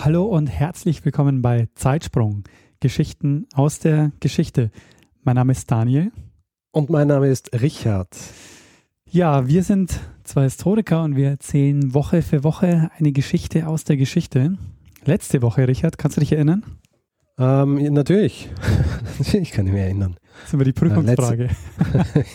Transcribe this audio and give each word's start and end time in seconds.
Hallo 0.00 0.26
und 0.26 0.46
herzlich 0.46 1.04
willkommen 1.04 1.42
bei 1.42 1.68
Zeitsprung, 1.74 2.44
Geschichten 2.78 3.46
aus 3.52 3.80
der 3.80 4.12
Geschichte. 4.20 4.70
Mein 5.24 5.34
Name 5.34 5.50
ist 5.50 5.68
Daniel. 5.68 6.12
Und 6.70 6.88
mein 6.88 7.08
Name 7.08 7.26
ist 7.26 7.60
Richard. 7.60 8.16
Ja, 9.10 9.48
wir 9.48 9.64
sind 9.64 9.98
zwei 10.22 10.44
Historiker 10.44 11.02
und 11.02 11.16
wir 11.16 11.30
erzählen 11.30 11.94
Woche 11.94 12.22
für 12.22 12.44
Woche 12.44 12.92
eine 12.96 13.10
Geschichte 13.10 13.66
aus 13.66 13.82
der 13.82 13.96
Geschichte. 13.96 14.56
Letzte 15.04 15.42
Woche, 15.42 15.66
Richard, 15.66 15.98
kannst 15.98 16.16
du 16.16 16.20
dich 16.20 16.30
erinnern? 16.30 16.62
Ähm, 17.36 17.92
natürlich. 17.92 18.48
natürlich 19.18 19.50
kann 19.50 19.66
ich 19.66 19.72
mich 19.72 19.82
erinnern. 19.82 20.16
Das 20.36 20.48
ist 20.48 20.54
immer 20.54 20.64
die 20.64 20.72
Prüfungsfrage. 20.72 21.50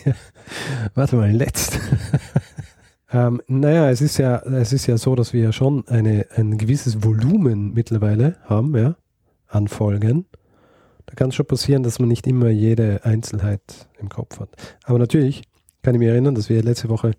Warte 0.95 1.15
mal, 1.15 1.31
letzt. 1.31 1.79
Ähm, 3.13 3.41
naja, 3.47 3.91
es 3.91 4.01
ist 4.01 4.17
ja, 4.17 4.39
es 4.39 4.73
ist 4.73 4.87
ja 4.87 4.97
so, 4.97 5.15
dass 5.15 5.33
wir 5.33 5.43
ja 5.43 5.51
schon 5.53 5.87
eine, 5.87 6.25
ein 6.35 6.57
gewisses 6.57 7.03
Volumen 7.03 7.73
mittlerweile 7.73 8.37
haben, 8.45 8.75
ja, 8.75 8.95
an 9.47 9.67
Folgen. 9.67 10.25
Da 11.05 11.13
kann 11.13 11.29
es 11.29 11.35
schon 11.35 11.45
passieren, 11.45 11.83
dass 11.83 11.99
man 11.99 12.09
nicht 12.09 12.25
immer 12.25 12.49
jede 12.49 13.05
Einzelheit 13.05 13.87
im 13.99 14.09
Kopf 14.09 14.39
hat. 14.39 14.49
Aber 14.83 14.97
natürlich 14.97 15.43
kann 15.83 15.93
ich 15.93 15.99
mich 15.99 16.07
erinnern, 16.07 16.33
dass 16.33 16.49
wir 16.49 16.63
letzte 16.63 16.89
Woche 16.89 17.11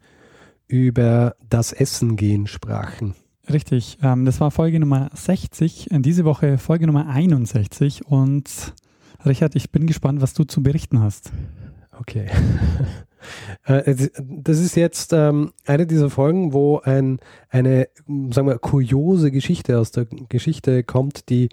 über 0.67 1.37
das 1.49 1.73
Essen 1.73 2.17
gehen 2.17 2.49
sprachen. 2.49 3.15
Richtig, 3.53 3.99
ähm, 4.03 4.25
das 4.25 4.41
war 4.41 4.51
Folge 4.51 4.81
Nummer 4.81 5.11
60, 5.15 5.93
in 5.93 6.03
diese 6.03 6.25
Woche 6.25 6.59
Folge 6.59 6.87
Nummer 6.87 7.07
61 7.07 8.07
und 8.07 8.75
Richard, 9.25 9.55
ich 9.55 9.71
bin 9.71 9.87
gespannt, 9.87 10.21
was 10.21 10.35
du 10.35 10.45
zu 10.45 10.63
berichten 10.63 11.01
hast. 11.01 11.31
Okay. 12.01 12.27
Äh, 13.65 13.95
das 14.19 14.59
ist 14.59 14.77
jetzt 14.77 15.13
ähm, 15.13 15.53
eine 15.67 15.87
dieser 15.87 16.11
Folgen, 16.11 16.53
wo 16.53 16.79
ein, 16.79 17.19
eine, 17.49 17.89
sagen 18.31 18.49
wir, 18.49 18.59
kuriose 18.59 19.31
Geschichte 19.31 19.79
aus 19.79 19.91
der 19.91 20.07
Geschichte 20.07 20.85
kommt, 20.85 21.29
die 21.29 21.49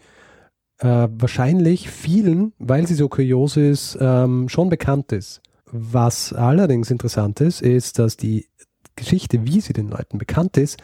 äh, 0.79 1.07
wahrscheinlich 1.11 1.89
vielen, 1.89 2.53
weil 2.57 2.87
sie 2.87 2.95
so 2.95 3.07
kurios 3.07 3.57
ist, 3.57 3.97
ähm, 4.01 4.49
schon 4.49 4.69
bekannt 4.69 5.11
ist. 5.11 5.41
Was 5.65 6.33
allerdings 6.33 6.91
interessant 6.91 7.39
ist, 7.39 7.61
ist, 7.61 7.99
dass 7.99 8.17
die 8.17 8.47
Geschichte, 8.95 9.45
wie 9.45 9.61
sie 9.61 9.73
den 9.73 9.87
Leuten 9.87 10.17
bekannt 10.17 10.57
ist, 10.57 10.77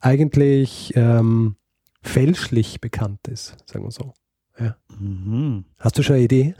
eigentlich 0.00 0.92
ähm, 0.96 1.56
fälschlich 2.02 2.80
bekannt 2.80 3.26
ist, 3.26 3.56
sagen 3.66 3.84
wir 3.84 3.90
so. 3.90 4.14
Mhm. 5.00 5.64
Hast 5.78 5.98
du 5.98 6.02
schon 6.02 6.16
eine 6.16 6.24
Idee? 6.24 6.54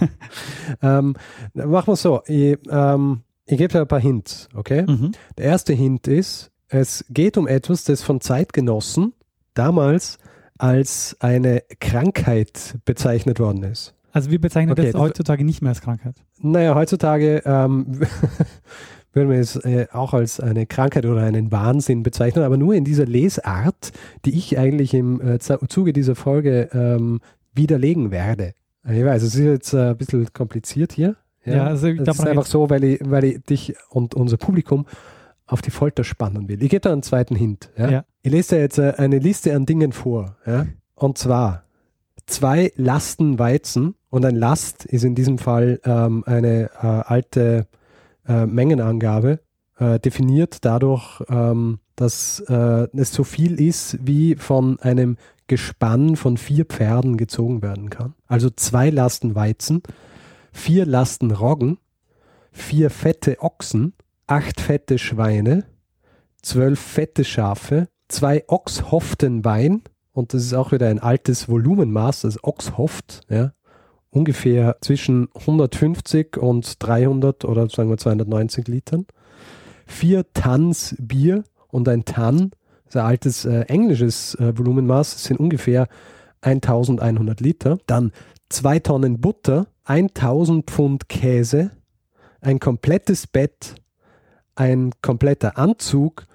ähm, 0.82 1.16
machen 1.54 1.86
wir 1.86 1.92
es 1.92 2.02
so. 2.02 2.22
Ich, 2.26 2.58
ähm, 2.70 3.22
ich 3.46 3.58
gebe 3.58 3.72
dir 3.72 3.80
ein 3.80 3.88
paar 3.88 4.00
Hints, 4.00 4.48
okay? 4.54 4.84
Mhm. 4.88 5.12
Der 5.38 5.46
erste 5.46 5.72
Hint 5.72 6.06
ist, 6.06 6.50
es 6.68 7.04
geht 7.10 7.36
um 7.36 7.46
etwas, 7.46 7.84
das 7.84 8.02
von 8.02 8.20
Zeitgenossen 8.20 9.12
damals 9.54 10.18
als 10.58 11.16
eine 11.20 11.62
Krankheit 11.80 12.78
bezeichnet 12.84 13.40
worden 13.40 13.62
ist. 13.64 13.94
Also 14.12 14.30
wir 14.30 14.40
bezeichnen 14.40 14.72
okay, 14.72 14.92
das 14.92 15.00
heutzutage 15.00 15.44
nicht 15.44 15.60
mehr 15.60 15.70
als 15.70 15.80
Krankheit. 15.80 16.14
Naja, 16.40 16.74
heutzutage 16.74 17.42
ähm, 17.44 18.00
würden 19.12 19.30
wir 19.30 19.38
es 19.38 19.56
äh, 19.56 19.88
auch 19.92 20.14
als 20.14 20.38
eine 20.38 20.66
Krankheit 20.66 21.04
oder 21.04 21.22
einen 21.22 21.50
Wahnsinn 21.50 22.02
bezeichnen, 22.02 22.44
aber 22.44 22.56
nur 22.56 22.74
in 22.74 22.84
dieser 22.84 23.06
Lesart, 23.06 23.92
die 24.24 24.36
ich 24.36 24.56
eigentlich 24.56 24.94
im 24.94 25.20
äh, 25.20 25.38
Zuge 25.40 25.92
dieser 25.92 26.14
Folge 26.14 26.68
ähm, 26.72 27.20
widerlegen 27.54 28.10
werde. 28.10 28.54
Ich 28.86 29.04
weiß, 29.04 29.22
es 29.22 29.34
ist 29.34 29.40
jetzt 29.40 29.72
äh, 29.72 29.90
ein 29.90 29.96
bisschen 29.96 30.32
kompliziert 30.32 30.92
hier. 30.92 31.16
Ja, 31.44 31.54
ja 31.54 31.66
also 31.66 31.86
ich 31.86 32.02
das 32.02 32.18
ist 32.18 32.26
einfach 32.26 32.46
so, 32.46 32.68
weil 32.70 32.84
ich, 32.84 33.00
weil 33.02 33.24
ich 33.24 33.42
dich 33.42 33.74
und 33.88 34.14
unser 34.14 34.36
Publikum 34.36 34.86
auf 35.46 35.62
die 35.62 35.70
Folter 35.70 36.04
spannen 36.04 36.48
will. 36.48 36.62
Ich 36.62 36.70
gebe 36.70 36.80
da 36.80 36.92
einen 36.92 37.02
zweiten 37.02 37.36
Hint. 37.36 37.70
Ja? 37.76 37.90
ja. 37.90 38.04
Ich 38.22 38.32
lese 38.32 38.56
da 38.56 38.60
jetzt 38.60 38.78
äh, 38.78 38.94
eine 38.96 39.18
Liste 39.18 39.54
an 39.54 39.66
Dingen 39.66 39.92
vor. 39.92 40.36
Ja? 40.46 40.66
Und 40.94 41.18
zwar 41.18 41.64
zwei 42.26 42.72
Lasten 42.76 43.38
Weizen 43.38 43.94
und 44.10 44.24
ein 44.24 44.36
Last 44.36 44.84
ist 44.84 45.04
in 45.04 45.14
diesem 45.14 45.38
Fall 45.38 45.80
ähm, 45.84 46.24
eine 46.26 46.70
äh, 46.82 46.86
alte 46.86 47.66
äh, 48.26 48.46
Mengenangabe, 48.46 49.40
äh, 49.78 49.98
definiert 49.98 50.64
dadurch, 50.64 51.22
ähm, 51.28 51.78
dass 51.96 52.40
äh, 52.48 52.88
es 52.96 53.12
so 53.12 53.24
viel 53.24 53.60
ist, 53.60 53.98
wie 54.02 54.36
von 54.36 54.80
einem 54.80 55.16
Gespann 55.46 56.16
von 56.16 56.36
vier 56.36 56.64
Pferden 56.64 57.16
gezogen 57.16 57.62
werden 57.62 57.90
kann. 57.90 58.14
Also 58.26 58.50
zwei 58.50 58.90
Lasten 58.90 59.34
Weizen, 59.34 59.82
vier 60.52 60.86
Lasten 60.86 61.30
Roggen, 61.30 61.78
vier 62.50 62.90
fette 62.90 63.40
Ochsen, 63.40 63.94
acht 64.26 64.60
fette 64.60 64.98
Schweine, 64.98 65.64
zwölf 66.42 66.80
fette 66.80 67.24
Schafe, 67.24 67.88
zwei 68.08 68.44
Ochshoften 68.48 69.44
Wein, 69.44 69.82
und 70.12 70.32
das 70.32 70.44
ist 70.44 70.54
auch 70.54 70.72
wieder 70.72 70.88
ein 70.88 71.00
altes 71.00 71.48
Volumenmaß, 71.48 72.22
das 72.22 72.42
Ochshoft, 72.44 73.22
ja, 73.28 73.52
ungefähr 74.10 74.76
zwischen 74.80 75.28
150 75.34 76.36
und 76.36 76.82
300 76.82 77.44
oder 77.44 77.68
sagen 77.68 77.90
wir 77.90 77.98
290 77.98 78.68
Litern. 78.68 79.06
Vier 79.86 80.32
Tanns 80.32 80.94
Bier 80.98 81.42
und 81.68 81.88
ein 81.88 82.04
Tann, 82.04 82.52
ein 82.96 83.04
altes 83.04 83.44
äh, 83.44 83.60
englisches 83.62 84.34
äh, 84.36 84.56
Volumenmaß, 84.56 85.24
sind 85.24 85.38
ungefähr 85.38 85.88
1100 86.42 87.40
Liter. 87.40 87.78
Dann 87.86 88.12
zwei 88.48 88.78
Tonnen 88.78 89.20
Butter, 89.20 89.66
1000 89.84 90.70
Pfund 90.70 91.08
Käse, 91.08 91.70
ein 92.40 92.60
komplettes 92.60 93.26
Bett, 93.26 93.74
ein 94.54 94.92
kompletter 95.02 95.58
Anzug 95.58 96.26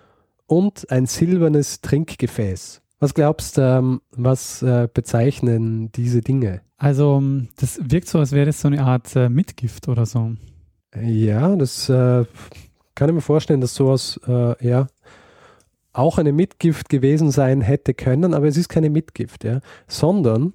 und 0.47 0.89
ein 0.91 1.05
silbernes 1.05 1.81
Trinkgefäß. 1.81 2.81
Was 2.99 3.13
glaubst 3.13 3.57
du, 3.57 3.61
ähm, 3.61 4.01
was 4.11 4.61
äh, 4.61 4.89
bezeichnen 4.93 5.91
diese 5.93 6.21
Dinge? 6.21 6.61
Also, 6.77 7.17
ähm, 7.17 7.47
das 7.57 7.79
wirkt 7.81 8.07
so, 8.07 8.19
als 8.19 8.33
wäre 8.33 8.47
das 8.47 8.59
so 8.59 8.67
eine 8.67 8.83
Art 8.83 9.15
äh, 9.15 9.29
Mitgift 9.29 9.87
oder 9.87 10.05
so. 10.05 10.33
Ja, 11.01 11.55
das 11.55 11.87
äh, 11.87 12.25
kann 12.95 13.09
ich 13.09 13.15
mir 13.15 13.21
vorstellen, 13.21 13.61
dass 13.61 13.75
sowas 13.75 14.19
äh, 14.27 14.67
ja 14.67 14.87
auch 15.99 16.17
eine 16.17 16.31
Mitgift 16.31 16.89
gewesen 16.89 17.29
sein 17.31 17.61
hätte 17.61 17.93
können, 17.93 18.33
aber 18.33 18.47
es 18.47 18.57
ist 18.57 18.69
keine 18.69 18.89
Mitgift, 18.89 19.43
ja, 19.43 19.59
sondern 19.87 20.53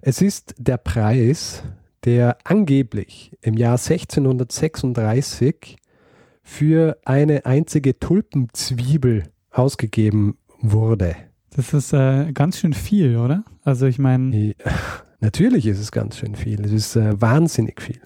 es 0.00 0.22
ist 0.22 0.54
der 0.58 0.78
Preis, 0.78 1.62
der 2.04 2.38
angeblich 2.44 3.36
im 3.42 3.54
Jahr 3.56 3.78
1636 3.78 5.76
für 6.42 6.96
eine 7.04 7.44
einzige 7.44 7.98
Tulpenzwiebel 7.98 9.24
ausgegeben 9.50 10.38
wurde. 10.60 11.14
Das 11.54 11.74
ist 11.74 11.92
äh, 11.92 12.32
ganz 12.32 12.58
schön 12.58 12.72
viel, 12.72 13.16
oder? 13.16 13.44
Also 13.62 13.86
ich 13.86 13.98
meine. 13.98 14.54
Natürlich 15.20 15.66
ist 15.66 15.78
es 15.78 15.92
ganz 15.92 16.16
schön 16.16 16.34
viel. 16.34 16.64
Es 16.64 16.72
ist 16.72 16.96
äh, 16.96 17.20
wahnsinnig 17.20 17.82
viel. 17.82 18.00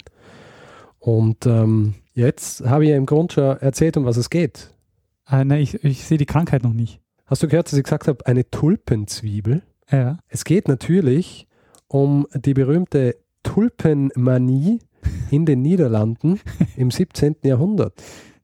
Und 0.99 1.45
ähm, 1.45 1.93
jetzt 2.13 2.65
habe 2.65 2.83
ich 2.83 2.89
ja 2.89 2.97
im 2.97 3.05
Grunde 3.05 3.33
schon 3.33 3.57
erzählt, 3.59 3.95
um 3.95 4.03
was 4.03 4.17
es 4.17 4.29
geht. 4.29 4.74
Äh, 5.29 5.45
nein, 5.45 5.61
ich, 5.61 5.83
ich 5.83 6.03
sehe 6.03 6.17
die 6.17 6.25
Krankheit 6.25 6.63
noch 6.63 6.73
nicht. 6.73 6.99
Hast 7.25 7.41
du 7.41 7.47
gehört, 7.47 7.67
dass 7.67 7.77
ich 7.77 7.83
gesagt 7.83 8.07
habe, 8.07 8.25
eine 8.25 8.49
Tulpenzwiebel? 8.49 9.63
Ja. 9.89 10.19
Es 10.27 10.43
geht 10.43 10.67
natürlich 10.67 11.47
um 11.87 12.27
die 12.33 12.53
berühmte 12.53 13.17
Tulpenmanie 13.43 14.79
in 15.31 15.45
den 15.45 15.61
Niederlanden 15.61 16.39
im 16.77 16.91
17. 16.91 17.37
Jahrhundert. 17.43 18.01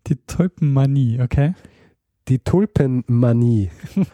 Die 0.08 0.16
Tulpenmanie, 0.16 1.22
okay. 1.22 1.54
Die 2.28 2.40
Tulpenmanie. 2.40 3.70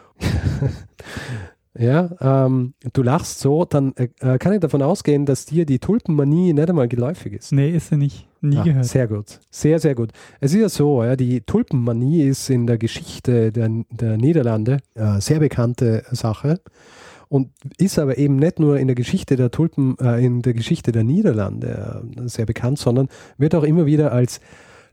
ja, 1.79 2.09
ähm, 2.19 2.73
du 2.93 3.03
lachst 3.03 3.39
so, 3.39 3.65
dann 3.65 3.93
äh, 3.95 4.09
äh, 4.19 4.37
kann 4.37 4.53
ich 4.53 4.59
davon 4.59 4.81
ausgehen, 4.81 5.25
dass 5.25 5.45
dir 5.45 5.65
die 5.65 5.79
Tulpenmanie 5.79 6.53
nicht 6.53 6.69
einmal 6.69 6.87
geläufig 6.87 7.33
ist. 7.33 7.51
Nee, 7.51 7.71
ist 7.71 7.89
sie 7.89 7.97
nicht. 7.97 8.27
Nie 8.41 8.57
ah, 8.57 8.63
gehört. 8.63 8.85
Sehr 8.85 9.07
gut. 9.07 9.39
Sehr, 9.49 9.79
sehr 9.79 9.95
gut. 9.95 10.11
Es 10.39 10.53
ist 10.53 10.61
ja 10.61 10.69
so, 10.69 11.03
ja, 11.03 11.15
die 11.15 11.41
Tulpenmanie 11.41 12.23
ist 12.23 12.49
in 12.49 12.67
der 12.67 12.77
Geschichte 12.77 13.51
der, 13.51 13.69
der 13.89 14.17
Niederlande 14.17 14.77
äh, 14.95 15.19
sehr 15.19 15.39
bekannte 15.39 16.03
Sache 16.11 16.59
und 17.29 17.49
ist 17.77 17.99
aber 17.99 18.17
eben 18.17 18.37
nicht 18.37 18.59
nur 18.59 18.79
in 18.79 18.87
der 18.87 18.95
Geschichte 18.95 19.35
der 19.35 19.51
Tulpen, 19.51 19.97
äh, 19.99 20.23
in 20.23 20.41
der 20.41 20.53
Geschichte 20.53 20.91
der 20.91 21.03
Niederlande 21.03 22.03
äh, 22.15 22.27
sehr 22.27 22.45
bekannt, 22.45 22.79
sondern 22.79 23.09
wird 23.37 23.55
auch 23.55 23.63
immer 23.63 23.85
wieder 23.85 24.11
als 24.11 24.39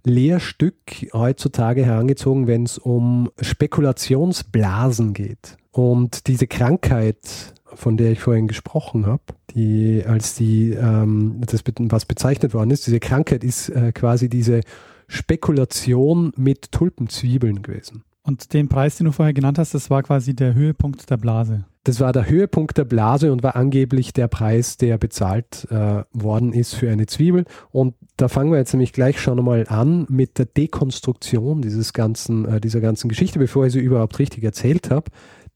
Lehrstück 0.05 0.77
heutzutage 1.13 1.85
herangezogen, 1.85 2.47
wenn 2.47 2.65
es 2.65 2.79
um 2.79 3.31
Spekulationsblasen 3.41 5.15
geht. 5.15 5.57
Und 5.73 6.27
diese 6.29 6.47
Krankheit, 6.47 7.55
von 7.65 7.97
der 7.97 8.13
ich 8.13 8.21
vorhin 8.21 8.47
gesprochen 8.47 9.07
habe, 9.07 9.23
die 9.55 10.05
als 10.07 10.35
die 10.35 10.71
ähm, 10.71 11.41
das 11.41 11.65
was 11.67 12.05
bezeichnet 12.05 12.55
worden 12.55 12.71
ist, 12.71 12.87
diese 12.87 13.01
Krankheit 13.01 13.43
ist 13.43 13.71
äh, 13.71 13.93
quasi 13.93 14.29
diese 14.29 14.61
Spekulation 15.09 16.33
mit 16.37 16.71
Tulpenzwiebeln 16.71 17.63
gewesen. 17.63 18.05
Und 18.23 18.53
den 18.53 18.69
Preis, 18.69 18.97
den 18.97 19.07
du 19.07 19.13
vorher 19.13 19.35
genannt 19.35 19.59
hast, 19.59 19.75
das 19.75 19.91
war 19.91 20.03
quasi 20.03 20.35
der 20.35 20.55
Höhepunkt 20.55 21.11
der 21.11 21.17
Blase. 21.17 21.65
Das 21.85 22.01
war 22.01 22.15
der 22.15 22.29
Höhepunkt 22.29 22.79
der 22.79 22.87
Blase 22.87 23.31
und 23.31 23.43
war 23.43 23.57
angeblich 23.57 24.15
der 24.15 24.27
Preis, 24.27 24.79
der 24.79 24.97
bezahlt 24.97 25.69
äh, 25.71 26.03
worden 26.15 26.55
ist 26.55 26.75
für 26.75 26.91
eine 26.91 27.05
Zwiebel. 27.05 27.45
Und 27.73 27.95
da 28.17 28.29
fangen 28.29 28.51
wir 28.51 28.59
jetzt 28.59 28.73
nämlich 28.73 28.95
gleich 28.95 29.21
schon 29.21 29.43
mal 29.45 29.67
an 29.69 30.07
mit 30.09 30.39
der 30.39 30.47
Dekonstruktion 30.47 31.61
dieses 31.61 31.93
ganzen, 31.93 32.47
äh, 32.47 32.61
dieser 32.61 32.81
ganzen 32.81 33.11
Geschichte, 33.11 33.39
bevor 33.39 33.67
ich 33.67 33.75
sie 33.75 33.81
überhaupt 33.81 34.19
richtig 34.19 34.43
erzählt 34.45 34.91
habe. 34.91 35.11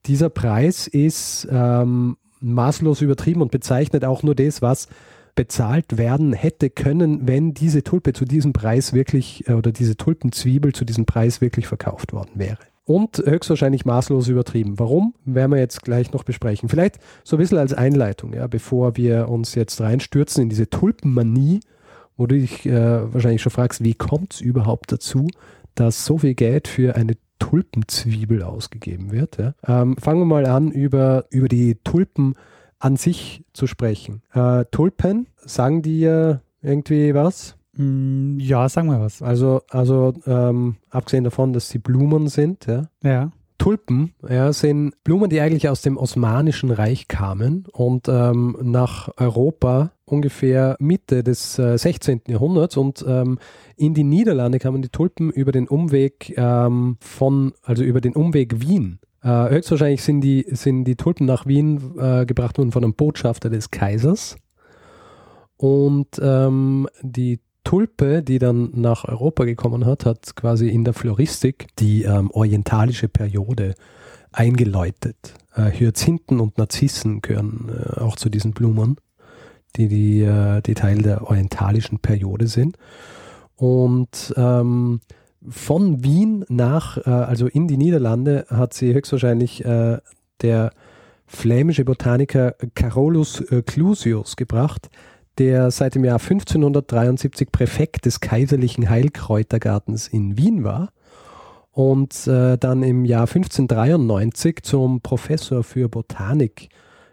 Dieser 0.05 0.29
Preis 0.29 0.87
ist 0.87 1.49
ähm, 1.51 2.19
maßlos 2.41 3.01
übertrieben 3.01 3.41
und 3.41 3.51
bezeichnet 3.51 4.05
auch 4.05 4.23
nur 4.23 4.35
das, 4.35 4.61
was 4.61 4.89
bezahlt 5.35 5.97
werden 5.97 6.35
hätte 6.35 6.69
können, 6.69 7.27
wenn 7.27 7.55
diese 7.55 7.85
Tulpe 7.85 8.13
zu 8.13 8.27
diesem 8.27 8.53
Preis 8.53 8.93
wirklich 8.93 9.49
äh, 9.49 9.55
oder 9.55 9.73
diese 9.73 9.97
Tulpenzwiebel 9.97 10.75
zu 10.75 10.85
diesem 10.85 11.07
Preis 11.07 11.41
wirklich 11.41 11.69
verkauft 11.69 12.13
worden 12.13 12.33
wäre. 12.35 12.59
Und 12.89 13.19
höchstwahrscheinlich 13.19 13.85
maßlos 13.85 14.29
übertrieben. 14.29 14.79
Warum, 14.79 15.13
werden 15.27 15.53
wir 15.53 15.59
jetzt 15.59 15.83
gleich 15.83 16.11
noch 16.13 16.25
besprechen. 16.25 16.71
Vielleicht 16.71 16.99
so 17.23 17.37
ein 17.37 17.39
bisschen 17.39 17.59
als 17.59 17.75
Einleitung, 17.75 18.33
ja, 18.33 18.47
bevor 18.47 18.97
wir 18.97 19.29
uns 19.29 19.55
jetzt 19.55 19.79
reinstürzen 19.83 20.45
in 20.45 20.49
diese 20.49 20.71
Tulpenmanie, 20.71 21.61
wo 22.17 22.27
du 22.27 22.39
dich 22.39 22.65
äh, 22.65 23.13
wahrscheinlich 23.13 23.43
schon 23.43 23.53
fragst, 23.53 23.85
wie 23.85 23.93
kommt 23.93 24.33
es 24.33 24.41
überhaupt 24.41 24.91
dazu, 24.91 25.27
dass 25.75 26.07
so 26.07 26.17
viel 26.17 26.33
Geld 26.33 26.67
für 26.67 26.97
eine 26.97 27.19
Tulpenzwiebel 27.39 28.43
ausgegeben 28.43 29.13
wird. 29.13 29.37
Ja? 29.37 29.53
Ähm, 29.67 29.99
fangen 29.99 30.23
wir 30.23 30.25
mal 30.25 30.47
an, 30.47 30.71
über, 30.71 31.27
über 31.29 31.49
die 31.49 31.75
Tulpen 31.85 32.37
an 32.79 32.97
sich 32.97 33.45
zu 33.53 33.67
sprechen. 33.67 34.23
Äh, 34.33 34.65
Tulpen, 34.71 35.27
sagen 35.37 35.83
dir 35.83 36.41
irgendwie 36.63 37.13
was? 37.13 37.58
Mm, 37.79 38.39
ja, 38.41 38.69
sagen 38.69 38.91
wir 38.91 39.01
was. 39.01 39.23
Also, 39.23 39.63
also 39.71 40.13
ähm, 40.27 40.77
abgesehen 40.91 41.25
davon, 41.25 41.53
dass 41.53 41.69
sie 41.69 41.79
Blumen 41.79 42.29
sind, 42.29 42.67
ja. 42.67 42.89
Ja. 43.03 43.33
Tulpen 43.59 44.15
ja, 44.29 44.53
sind 44.53 44.95
Blumen, 45.03 45.31
die 45.31 45.41
eigentlich 45.41 45.69
aus 45.69 45.83
dem 45.83 45.97
Osmanischen 45.97 46.71
Reich 46.71 47.09
kamen 47.09 47.67
und 47.73 48.09
ähm, 48.09 48.57
nach 48.63 49.11
Europa 49.17 49.91
ungefähr 50.05 50.77
Mitte 50.79 51.25
des 51.25 51.59
äh, 51.59 51.77
16. 51.77 52.23
Jahrhunderts 52.29 52.77
und 52.77 53.05
ähm, 53.07 53.39
in 53.77 53.95
die 53.95 54.05
Niederlande 54.05 54.61
kamen 54.61 54.81
die 54.81 54.89
Tulpen 54.89 55.31
über 55.31 55.51
den 55.51 55.67
Umweg 55.67 56.35
ähm, 56.37 56.99
von, 57.01 57.53
also 57.63 57.83
über 57.83 58.01
den 58.01 58.15
Umweg 58.15 58.61
Wien. 58.61 59.01
Äh, 59.23 59.51
höchstwahrscheinlich 59.51 60.03
sind 60.03 60.21
die, 60.21 60.47
sind 60.51 60.85
die 60.85 60.97
Tulpen 60.97 61.27
nach 61.27 61.47
Wien 61.47 61.99
äh, 61.99 62.27
gebracht 62.27 62.59
worden 62.59 62.71
von 62.71 62.85
einem 62.85 62.95
Botschafter 62.95 63.51
des 63.51 63.73
Kaisers. 63.73 64.37
Und 65.57 66.21
ähm, 66.23 66.87
die 67.03 67.41
Tulpe, 67.65 68.23
die 68.23 68.39
dann 68.39 68.71
nach 68.75 69.05
Europa 69.05 69.45
gekommen 69.45 69.85
hat, 69.85 70.07
hat 70.07 70.35
quasi 70.37 70.69
in 70.69 70.85
der 70.85 70.95
Floristik 70.95 71.67
die 71.79 72.05
ähm, 72.05 72.31
orientalische 72.31 73.09
Periode 73.09 73.75
eingeläutet. 74.33 75.35
Äh, 75.55 75.71
Hyazinthen 75.73 76.41
und 76.41 76.59
Narzissen 76.59 77.21
gehören 77.21 77.69
äh, 77.69 78.01
auch 78.01 78.17
zu 78.17 78.29
diesen 78.29 78.53
Blumen, 78.53 78.97
die, 79.77 79.89
die, 79.89 80.23
äh, 80.23 80.63
die 80.63 80.75
Teil 80.75 81.03
der 81.03 81.29
orientalischen 81.29 81.99
Periode 81.99 82.47
sind. 82.47 82.77
Und 83.57 84.33
ähm, 84.37 85.01
von 85.49 86.03
Wien 86.05 86.45
nach, 86.49 86.99
äh, 86.99 87.11
also 87.11 87.47
in 87.47 87.69
die 87.69 87.77
Niederlande, 87.77 88.47
hat 88.49 88.75
sie 88.75 88.95
höchstwahrscheinlich 88.95 89.65
äh, 89.65 89.99
der 90.43 90.73
flämische 91.27 91.85
Botaniker 91.85 92.55
Carolus 92.75 93.41
äh, 93.41 93.63
Clusius 93.63 94.37
gebracht, 94.37 94.89
der 95.39 95.71
seit 95.71 95.95
dem 95.95 96.05
Jahr 96.05 96.21
1573 96.21 97.53
Präfekt 97.53 98.07
des 98.07 98.21
Kaiserlichen 98.21 98.89
Heilkräutergartens 98.89 100.09
in 100.09 100.37
Wien 100.37 100.65
war 100.65 100.91
und 101.73 102.27
äh, 102.27 102.59
dann 102.59 102.83
im 102.83 103.05
Jahr 103.05 103.29
1593 103.29 104.63
zum 104.63 105.01
Professor 105.01 105.63
für 105.63 105.89
Botanik 105.89 106.69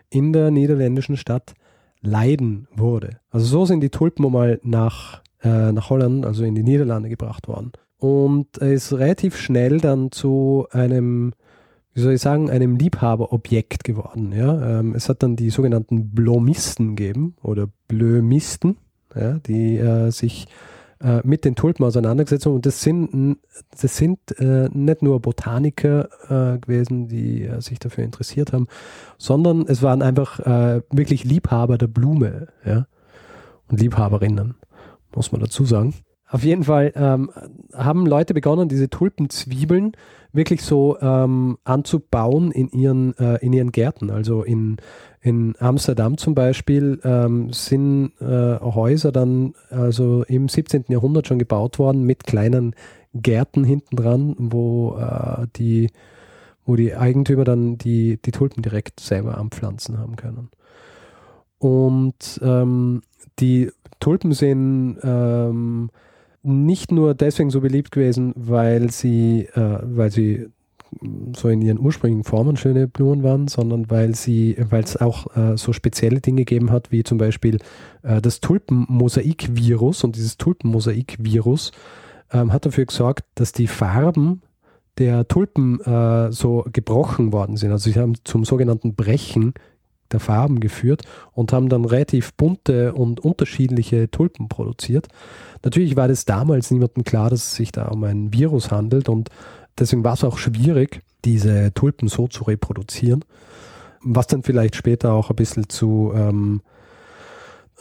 in 0.09 0.33
der 0.33 0.51
niederländischen 0.51 1.17
Stadt 1.17 1.53
Leiden 2.01 2.67
wurde. 2.75 3.19
Also 3.31 3.45
so 3.45 3.65
sind 3.65 3.81
die 3.81 3.89
Tulpen 3.89 4.31
mal 4.31 4.59
nach, 4.63 5.21
äh, 5.43 5.71
nach 5.71 5.89
Holland, 5.89 6.25
also 6.25 6.43
in 6.43 6.55
die 6.55 6.63
Niederlande 6.63 7.09
gebracht 7.09 7.47
worden 7.47 7.73
und 7.97 8.57
ist 8.57 8.93
relativ 8.93 9.37
schnell 9.37 9.79
dann 9.79 10.11
zu 10.11 10.67
einem, 10.71 11.33
wie 11.95 12.01
soll 12.01 12.13
ich 12.13 12.21
sagen, 12.21 12.49
einem 12.49 12.75
Liebhaberobjekt 12.75 13.85
geworden. 13.85 14.33
Ja? 14.33 14.79
Ähm, 14.79 14.95
es 14.95 15.07
hat 15.07 15.23
dann 15.23 15.37
die 15.37 15.49
sogenannten 15.49 16.11
Blomisten 16.11 16.95
gegeben 16.97 17.35
oder 17.41 17.69
Blömisten, 17.87 18.77
ja, 19.15 19.39
die 19.39 19.77
äh, 19.77 20.11
sich 20.11 20.47
äh, 21.01 21.21
mit 21.23 21.45
den 21.45 21.55
Tulpen 21.55 21.85
auseinandergesetzt 21.85 22.45
haben. 22.45 22.55
Und 22.55 22.65
das 22.65 22.81
sind, 22.81 23.37
das 23.79 23.95
sind 23.95 24.19
äh, 24.39 24.67
nicht 24.73 25.03
nur 25.03 25.21
Botaniker 25.21 26.09
äh, 26.27 26.59
gewesen, 26.59 27.07
die 27.07 27.43
äh, 27.43 27.61
sich 27.61 27.79
dafür 27.79 28.03
interessiert 28.03 28.51
haben, 28.51 28.67
sondern 29.17 29.65
es 29.65 29.81
waren 29.81 30.01
einfach 30.01 30.41
äh, 30.41 30.81
wirklich 30.91 31.23
Liebhaber 31.23 31.77
der 31.77 31.87
Blume 31.87 32.49
ja? 32.65 32.87
und 33.69 33.79
Liebhaberinnen, 33.79 34.55
muss 35.15 35.31
man 35.31 35.39
dazu 35.39 35.63
sagen. 35.63 35.93
Auf 36.35 36.43
jeden 36.43 36.65
Fall 36.65 36.91
ähm, 36.97 37.31
haben 37.73 38.05
Leute 38.05 38.33
begonnen, 38.33 38.67
diese 38.67 38.89
Tulpenzwiebeln 38.89 39.93
wirklich 40.33 40.63
so 40.63 40.99
ähm, 40.99 41.57
anzubauen 41.63 42.51
in 42.51 42.67
ihren, 42.71 43.17
äh, 43.17 43.37
in 43.37 43.53
ihren 43.53 43.71
Gärten. 43.71 44.09
Also 44.09 44.43
in, 44.43 44.75
in 45.21 45.55
Amsterdam 45.59 46.17
zum 46.17 46.35
Beispiel 46.35 46.99
ähm, 47.05 47.53
sind 47.53 48.11
äh, 48.19 48.59
Häuser 48.59 49.13
dann 49.13 49.53
also 49.69 50.23
im 50.23 50.49
17. 50.49 50.83
Jahrhundert 50.89 51.25
schon 51.25 51.39
gebaut 51.39 51.79
worden 51.79 52.03
mit 52.03 52.25
kleinen 52.25 52.75
Gärten 53.13 53.63
hinten 53.63 53.95
dran, 53.95 54.35
wo 54.37 54.97
äh, 54.97 55.47
die 55.55 55.89
wo 56.65 56.75
die 56.75 56.97
Eigentümer 56.97 57.45
dann 57.45 57.77
die, 57.77 58.19
die 58.21 58.31
Tulpen 58.31 58.61
direkt 58.61 58.99
selber 58.99 59.37
anpflanzen 59.37 59.99
haben 59.99 60.17
können. 60.17 60.49
Und 61.59 62.41
ähm, 62.43 63.03
die 63.39 63.71
Tulpen 64.01 64.33
sind 64.33 64.97
ähm, 65.01 65.91
nicht 66.45 66.91
nur 66.91 67.13
deswegen 67.13 67.49
so 67.49 67.61
beliebt 67.61 67.91
gewesen, 67.91 68.33
weil 68.35 68.91
sie, 68.91 69.47
äh, 69.53 69.79
weil 69.81 70.11
sie 70.11 70.47
so 71.35 71.49
in 71.49 71.61
ihren 71.61 71.79
ursprünglichen 71.79 72.23
Formen 72.23 72.57
schöne 72.57 72.87
Blumen 72.87 73.23
waren, 73.23 73.47
sondern 73.47 73.89
weil 73.89 74.15
sie, 74.15 74.55
weil 74.69 74.83
es 74.83 74.97
auch 74.97 75.35
äh, 75.35 75.57
so 75.57 75.73
spezielle 75.73 76.21
Dinge 76.21 76.45
gegeben 76.45 76.71
hat, 76.71 76.91
wie 76.91 77.03
zum 77.03 77.17
Beispiel 77.17 77.57
äh, 78.03 78.21
das 78.21 78.39
Tulpenmosaik-Virus 78.39 80.03
und 80.03 80.15
dieses 80.15 80.37
Tulpenmosaik-Virus 80.37 81.71
ähm, 82.31 82.53
hat 82.53 82.65
dafür 82.65 82.85
gesorgt, 82.85 83.25
dass 83.35 83.51
die 83.51 83.67
Farben 83.67 84.41
der 84.97 85.27
Tulpen 85.27 85.81
äh, 85.81 86.31
so 86.31 86.65
gebrochen 86.71 87.33
worden 87.33 87.57
sind. 87.57 87.71
Also 87.71 87.89
sie 87.89 87.99
haben 87.99 88.13
zum 88.23 88.45
sogenannten 88.45 88.95
Brechen 88.95 89.53
der 90.11 90.19
Farben 90.19 90.59
geführt 90.59 91.03
und 91.33 91.51
haben 91.53 91.69
dann 91.69 91.85
relativ 91.85 92.33
bunte 92.33 92.93
und 92.93 93.19
unterschiedliche 93.19 94.09
Tulpen 94.11 94.49
produziert. 94.49 95.07
Natürlich 95.63 95.95
war 95.95 96.07
das 96.07 96.25
damals 96.25 96.71
niemandem 96.71 97.03
klar, 97.03 97.29
dass 97.29 97.43
es 97.43 97.55
sich 97.55 97.71
da 97.71 97.87
um 97.87 98.03
ein 98.03 98.31
Virus 98.31 98.71
handelt 98.71 99.09
und 99.09 99.29
deswegen 99.77 100.03
war 100.03 100.13
es 100.13 100.23
auch 100.23 100.37
schwierig, 100.37 101.01
diese 101.25 101.73
Tulpen 101.73 102.07
so 102.07 102.27
zu 102.27 102.43
reproduzieren. 102.43 103.25
Was 104.01 104.27
dann 104.27 104.43
vielleicht 104.43 104.75
später 104.75 105.13
auch 105.13 105.31
ein 105.31 105.35
bisschen 105.35 105.67
zu, 105.67 106.13
ähm, 106.15 106.61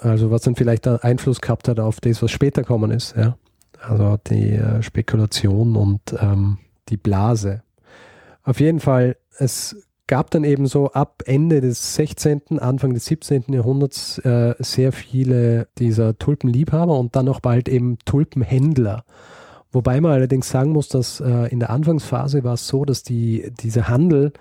also 0.01 0.31
was 0.31 0.43
dann 0.43 0.57
vielleicht 0.57 0.89
Einfluss 0.89 1.41
gehabt 1.41 1.69
hat 1.69 1.79
auf 1.79 2.01
das, 2.01 2.23
was 2.23 2.31
später 2.31 2.65
kommen 2.65 2.91
ist, 2.91 3.15
ja. 3.17 3.37
Also 3.81 4.17
die 4.31 4.53
äh, 4.53 4.83
Spekulation 4.83 5.77
und 5.77 6.01
ähm, 6.19 6.57
die 6.89 6.97
Blase. 6.97 7.63
Auf 8.43 8.61
jeden 8.61 8.81
Fall, 8.81 9.17
es 9.39 9.77
gab 10.07 10.31
dann 10.31 10.45
eben 10.45 10.67
so 10.67 10.91
ab 10.93 11.23
Ende 11.27 11.61
des 11.61 11.95
16., 11.95 12.59
Anfang 12.59 12.93
des 12.93 13.07
17. 13.07 13.45
Jahrhunderts 13.49 14.19
äh, 14.19 14.55
sehr 14.59 14.93
viele 14.93 15.69
dieser 15.79 16.19
Tulpenliebhaber 16.19 16.99
und 16.99 17.17
dann 17.17 17.29
auch 17.29 17.41
bald 17.41 17.69
eben 17.69 17.99
Tulpenhändler. 18.05 19.05
Wobei 19.73 20.01
man 20.01 20.13
allerdings 20.13 20.49
sagen 20.49 20.71
muss, 20.71 20.89
dass 20.89 21.21
äh, 21.21 21.49
in 21.49 21.59
der 21.59 21.71
Anfangsphase 21.71 22.45
war 22.45 22.55
es 22.55 22.69
so, 22.69 22.85
dass 22.85 23.03
die, 23.03 23.51
dieser 23.61 23.89
Handel 23.89 24.33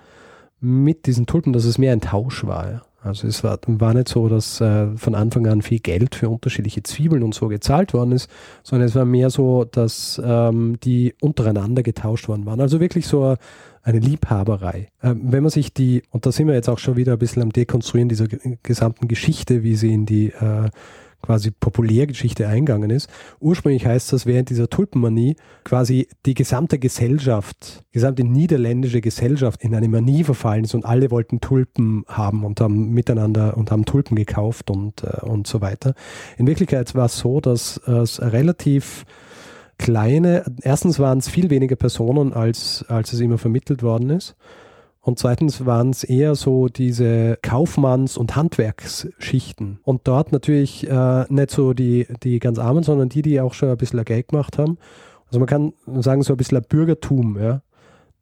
mit 0.60 1.06
diesen 1.06 1.26
Tulpen, 1.26 1.52
dass 1.52 1.64
es 1.64 1.78
mehr 1.78 1.92
ein 1.92 2.00
Tausch 2.00 2.44
war. 2.46 2.70
Ja. 2.70 2.82
Also 3.04 3.28
es 3.28 3.44
war, 3.44 3.58
war 3.66 3.92
nicht 3.92 4.08
so, 4.08 4.28
dass 4.28 4.60
äh, 4.60 4.96
von 4.96 5.14
Anfang 5.14 5.46
an 5.46 5.60
viel 5.60 5.80
Geld 5.80 6.14
für 6.14 6.30
unterschiedliche 6.30 6.82
Zwiebeln 6.82 7.22
und 7.22 7.34
so 7.34 7.48
gezahlt 7.48 7.92
worden 7.92 8.12
ist, 8.12 8.30
sondern 8.62 8.88
es 8.88 8.94
war 8.94 9.04
mehr 9.04 9.28
so, 9.28 9.64
dass 9.64 10.20
ähm, 10.24 10.78
die 10.82 11.14
untereinander 11.20 11.82
getauscht 11.82 12.28
worden 12.28 12.46
waren. 12.46 12.60
Also 12.60 12.80
wirklich 12.80 13.06
so 13.06 13.36
eine 13.82 13.98
Liebhaberei. 13.98 14.88
Ähm, 15.02 15.20
wenn 15.24 15.42
man 15.42 15.50
sich 15.50 15.74
die, 15.74 16.02
und 16.10 16.24
da 16.24 16.32
sind 16.32 16.46
wir 16.46 16.54
jetzt 16.54 16.70
auch 16.70 16.78
schon 16.78 16.96
wieder 16.96 17.12
ein 17.12 17.18
bisschen 17.18 17.42
am 17.42 17.52
Dekonstruieren 17.52 18.08
dieser 18.08 18.26
gesamten 18.62 19.06
Geschichte, 19.06 19.62
wie 19.62 19.76
sie 19.76 19.92
in 19.92 20.06
die 20.06 20.28
äh, 20.28 20.70
quasi 21.24 21.50
Populärgeschichte 21.50 22.46
eingegangen 22.46 22.90
ist. 22.90 23.08
Ursprünglich 23.40 23.86
heißt 23.86 24.12
das, 24.12 24.26
während 24.26 24.50
dieser 24.50 24.68
Tulpenmanie 24.68 25.36
quasi 25.64 26.08
die 26.26 26.34
gesamte 26.34 26.78
Gesellschaft, 26.78 27.82
die 27.88 27.94
gesamte 27.94 28.24
niederländische 28.24 29.00
Gesellschaft 29.00 29.62
in 29.62 29.74
eine 29.74 29.88
Manie 29.88 30.24
verfallen 30.24 30.64
ist 30.64 30.74
und 30.74 30.84
alle 30.84 31.10
wollten 31.10 31.40
Tulpen 31.40 32.04
haben 32.08 32.44
und 32.44 32.60
haben 32.60 32.90
miteinander 32.90 33.56
und 33.56 33.70
haben 33.70 33.86
Tulpen 33.86 34.16
gekauft 34.16 34.70
und, 34.70 35.02
äh, 35.04 35.20
und 35.22 35.46
so 35.46 35.60
weiter. 35.60 35.94
In 36.36 36.46
Wirklichkeit 36.46 36.94
war 36.94 37.06
es 37.06 37.18
so, 37.18 37.40
dass 37.40 37.78
es 37.78 38.20
relativ 38.20 39.06
kleine, 39.78 40.44
erstens 40.62 40.98
waren 40.98 41.18
es 41.18 41.28
viel 41.28 41.50
weniger 41.50 41.76
Personen, 41.76 42.32
als, 42.32 42.84
als 42.88 43.12
es 43.12 43.20
immer 43.20 43.38
vermittelt 43.38 43.82
worden 43.82 44.10
ist. 44.10 44.36
Und 45.04 45.18
zweitens 45.18 45.66
waren 45.66 45.90
es 45.90 46.02
eher 46.02 46.34
so 46.34 46.68
diese 46.68 47.38
Kaufmanns- 47.42 48.16
und 48.16 48.36
Handwerksschichten. 48.36 49.78
Und 49.84 50.08
dort 50.08 50.32
natürlich 50.32 50.88
äh, 50.88 51.26
nicht 51.28 51.50
so 51.50 51.74
die, 51.74 52.06
die 52.22 52.38
ganz 52.38 52.58
Armen, 52.58 52.82
sondern 52.82 53.10
die, 53.10 53.20
die 53.20 53.38
auch 53.38 53.52
schon 53.52 53.68
ein 53.68 53.76
bisschen 53.76 54.02
Geld 54.06 54.28
gemacht 54.28 54.56
haben. 54.56 54.78
Also 55.26 55.40
man 55.40 55.46
kann 55.46 55.74
sagen, 56.00 56.22
so 56.22 56.32
ein 56.32 56.38
bisschen 56.38 56.56
ein 56.56 56.64
Bürgertum, 56.66 57.38
ja, 57.38 57.60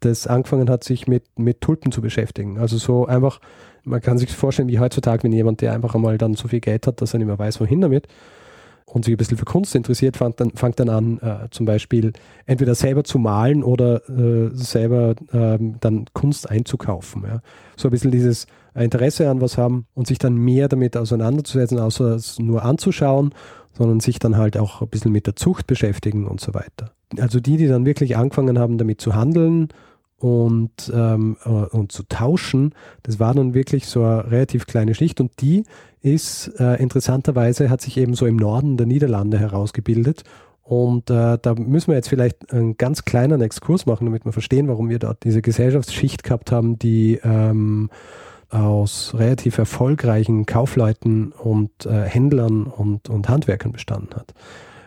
das 0.00 0.26
angefangen 0.26 0.68
hat, 0.68 0.82
sich 0.82 1.06
mit, 1.06 1.22
mit 1.38 1.60
Tulpen 1.60 1.92
zu 1.92 2.00
beschäftigen. 2.00 2.58
Also 2.58 2.78
so 2.78 3.06
einfach, 3.06 3.38
man 3.84 4.00
kann 4.00 4.18
sich 4.18 4.32
vorstellen, 4.32 4.68
wie 4.68 4.80
heutzutage, 4.80 5.22
wenn 5.22 5.32
jemand, 5.32 5.60
der 5.60 5.74
einfach 5.74 5.94
einmal 5.94 6.18
dann 6.18 6.34
so 6.34 6.48
viel 6.48 6.60
Geld 6.60 6.88
hat, 6.88 7.00
dass 7.00 7.14
er 7.14 7.18
nicht 7.18 7.28
mehr 7.28 7.38
weiß, 7.38 7.60
wohin 7.60 7.80
damit, 7.80 8.08
und 8.92 9.06
sich 9.06 9.14
ein 9.14 9.16
bisschen 9.16 9.38
für 9.38 9.46
Kunst 9.46 9.74
interessiert, 9.74 10.18
fängt 10.18 10.38
dann, 10.38 10.50
fängt 10.50 10.78
dann 10.78 10.90
an, 10.90 11.18
äh, 11.18 11.48
zum 11.50 11.64
Beispiel 11.64 12.12
entweder 12.44 12.74
selber 12.74 13.04
zu 13.04 13.18
malen 13.18 13.64
oder 13.64 14.06
äh, 14.10 14.50
selber 14.52 15.14
ähm, 15.32 15.76
dann 15.80 16.04
Kunst 16.12 16.50
einzukaufen. 16.50 17.22
Ja. 17.26 17.40
So 17.74 17.88
ein 17.88 17.90
bisschen 17.90 18.10
dieses 18.10 18.46
Interesse 18.74 19.30
an 19.30 19.40
was 19.40 19.56
haben 19.56 19.86
und 19.94 20.06
sich 20.06 20.18
dann 20.18 20.34
mehr 20.34 20.68
damit 20.68 20.94
auseinanderzusetzen, 20.98 21.78
außer 21.78 22.14
es 22.14 22.38
nur 22.38 22.64
anzuschauen, 22.64 23.34
sondern 23.72 24.00
sich 24.00 24.18
dann 24.18 24.36
halt 24.36 24.58
auch 24.58 24.82
ein 24.82 24.88
bisschen 24.88 25.10
mit 25.10 25.26
der 25.26 25.36
Zucht 25.36 25.66
beschäftigen 25.66 26.26
und 26.26 26.42
so 26.42 26.52
weiter. 26.52 26.92
Also 27.18 27.40
die, 27.40 27.56
die 27.56 27.68
dann 27.68 27.86
wirklich 27.86 28.18
angefangen 28.18 28.58
haben, 28.58 28.76
damit 28.76 29.00
zu 29.00 29.14
handeln 29.14 29.68
und, 30.18 30.92
ähm, 30.94 31.38
äh, 31.46 31.48
und 31.48 31.92
zu 31.92 32.02
tauschen, 32.02 32.74
das 33.04 33.18
war 33.18 33.32
dann 33.32 33.54
wirklich 33.54 33.86
so 33.86 34.04
eine 34.04 34.30
relativ 34.30 34.66
kleine 34.66 34.94
Schicht 34.94 35.18
und 35.18 35.40
die 35.40 35.64
ist 36.02 36.52
äh, 36.58 36.74
interessanterweise, 36.82 37.70
hat 37.70 37.80
sich 37.80 37.96
eben 37.96 38.14
so 38.14 38.26
im 38.26 38.36
Norden 38.36 38.76
der 38.76 38.86
Niederlande 38.86 39.38
herausgebildet 39.38 40.24
und 40.62 41.10
äh, 41.10 41.38
da 41.40 41.54
müssen 41.54 41.88
wir 41.88 41.96
jetzt 41.96 42.08
vielleicht 42.08 42.52
einen 42.52 42.76
ganz 42.76 43.04
kleinen 43.04 43.40
Exkurs 43.40 43.84
machen, 43.86 44.06
damit 44.06 44.24
wir 44.24 44.32
verstehen, 44.32 44.68
warum 44.68 44.88
wir 44.88 44.98
dort 44.98 45.24
diese 45.24 45.42
Gesellschaftsschicht 45.42 46.22
gehabt 46.22 46.52
haben, 46.52 46.78
die 46.78 47.20
ähm, 47.24 47.90
aus 48.48 49.14
relativ 49.14 49.58
erfolgreichen 49.58 50.46
Kaufleuten 50.46 51.32
und 51.32 51.86
äh, 51.86 52.04
Händlern 52.04 52.64
und, 52.64 53.08
und 53.08 53.28
Handwerkern 53.28 53.72
bestanden 53.72 54.14
hat. 54.14 54.34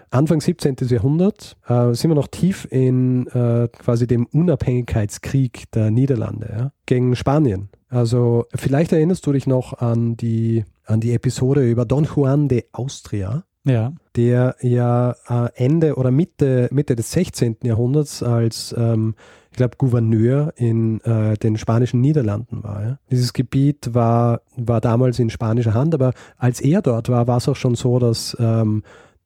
Anfang 0.10 0.42
17. 0.42 0.76
Jahrhundert 0.90 1.58
äh, 1.68 1.94
sind 1.94 2.12
wir 2.12 2.16
noch 2.16 2.28
tief 2.28 2.68
in 2.70 3.28
äh, 3.28 3.68
quasi 3.68 4.08
dem 4.08 4.26
Unabhängigkeitskrieg 4.26 5.72
der 5.72 5.92
Niederlande 5.92 6.56
ja, 6.58 6.72
gegen 6.86 7.16
Spanien. 7.16 7.70
Also 7.90 8.46
vielleicht 8.54 8.92
erinnerst 8.92 9.26
du 9.26 9.32
dich 9.32 9.48
noch 9.48 9.74
an 9.74 10.18
die, 10.18 10.66
an 10.86 11.00
die 11.00 11.14
Episode 11.14 11.70
über 11.70 11.86
Don 11.86 12.06
Juan 12.06 12.48
de 12.48 12.66
Austria. 12.72 13.44
Ja. 13.64 13.94
Der 14.16 14.56
ja 14.62 15.16
äh, 15.28 15.50
Ende 15.56 15.96
oder 15.96 16.12
Mitte, 16.12 16.70
Mitte 16.72 16.96
des 16.96 17.12
16. 17.12 17.58
Jahrhunderts 17.64 18.22
als 18.22 18.76
ähm, 18.78 19.16
ich 19.56 19.58
glaube, 19.58 19.78
Gouverneur 19.78 20.52
in 20.58 21.00
äh, 21.06 21.38
den 21.38 21.58
spanischen 21.58 22.02
Niederlanden 22.02 22.62
war. 22.62 22.84
Ja. 22.84 23.00
Dieses 23.10 23.32
Gebiet 23.32 23.94
war, 23.94 24.42
war 24.58 24.82
damals 24.82 25.18
in 25.18 25.30
spanischer 25.30 25.74
Hand, 25.74 25.94
aber 25.94 26.12
als 26.38 26.60
er 26.60 26.82
dort 26.82 27.08
war, 27.08 27.26
war 27.28 27.38
es 27.38 27.48
auch 27.48 27.56
schon 27.56 27.76
so, 27.76 27.98
dass 27.98 28.36
ähm, 28.38 28.84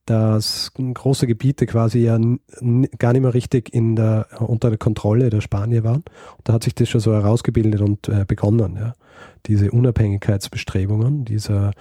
dass 0.09 0.71
große 0.73 1.27
Gebiete 1.27 1.67
quasi 1.67 1.99
ja 1.99 2.17
gar 2.97 3.13
nicht 3.13 3.21
mehr 3.21 3.33
richtig 3.33 3.71
in 3.71 3.95
der, 3.95 4.25
unter 4.39 4.69
der 4.69 4.79
Kontrolle 4.79 5.29
der 5.29 5.41
Spanier 5.41 5.83
waren. 5.83 6.03
Und 6.37 6.49
da 6.49 6.53
hat 6.53 6.63
sich 6.63 6.73
das 6.73 6.89
schon 6.89 7.01
so 7.01 7.13
herausgebildet 7.13 7.79
und 7.81 8.09
äh, 8.09 8.25
begonnen, 8.27 8.75
ja. 8.75 8.93
diese 9.45 9.69
Unabhängigkeitsbestrebungen 9.69 11.25
dieser 11.25 11.73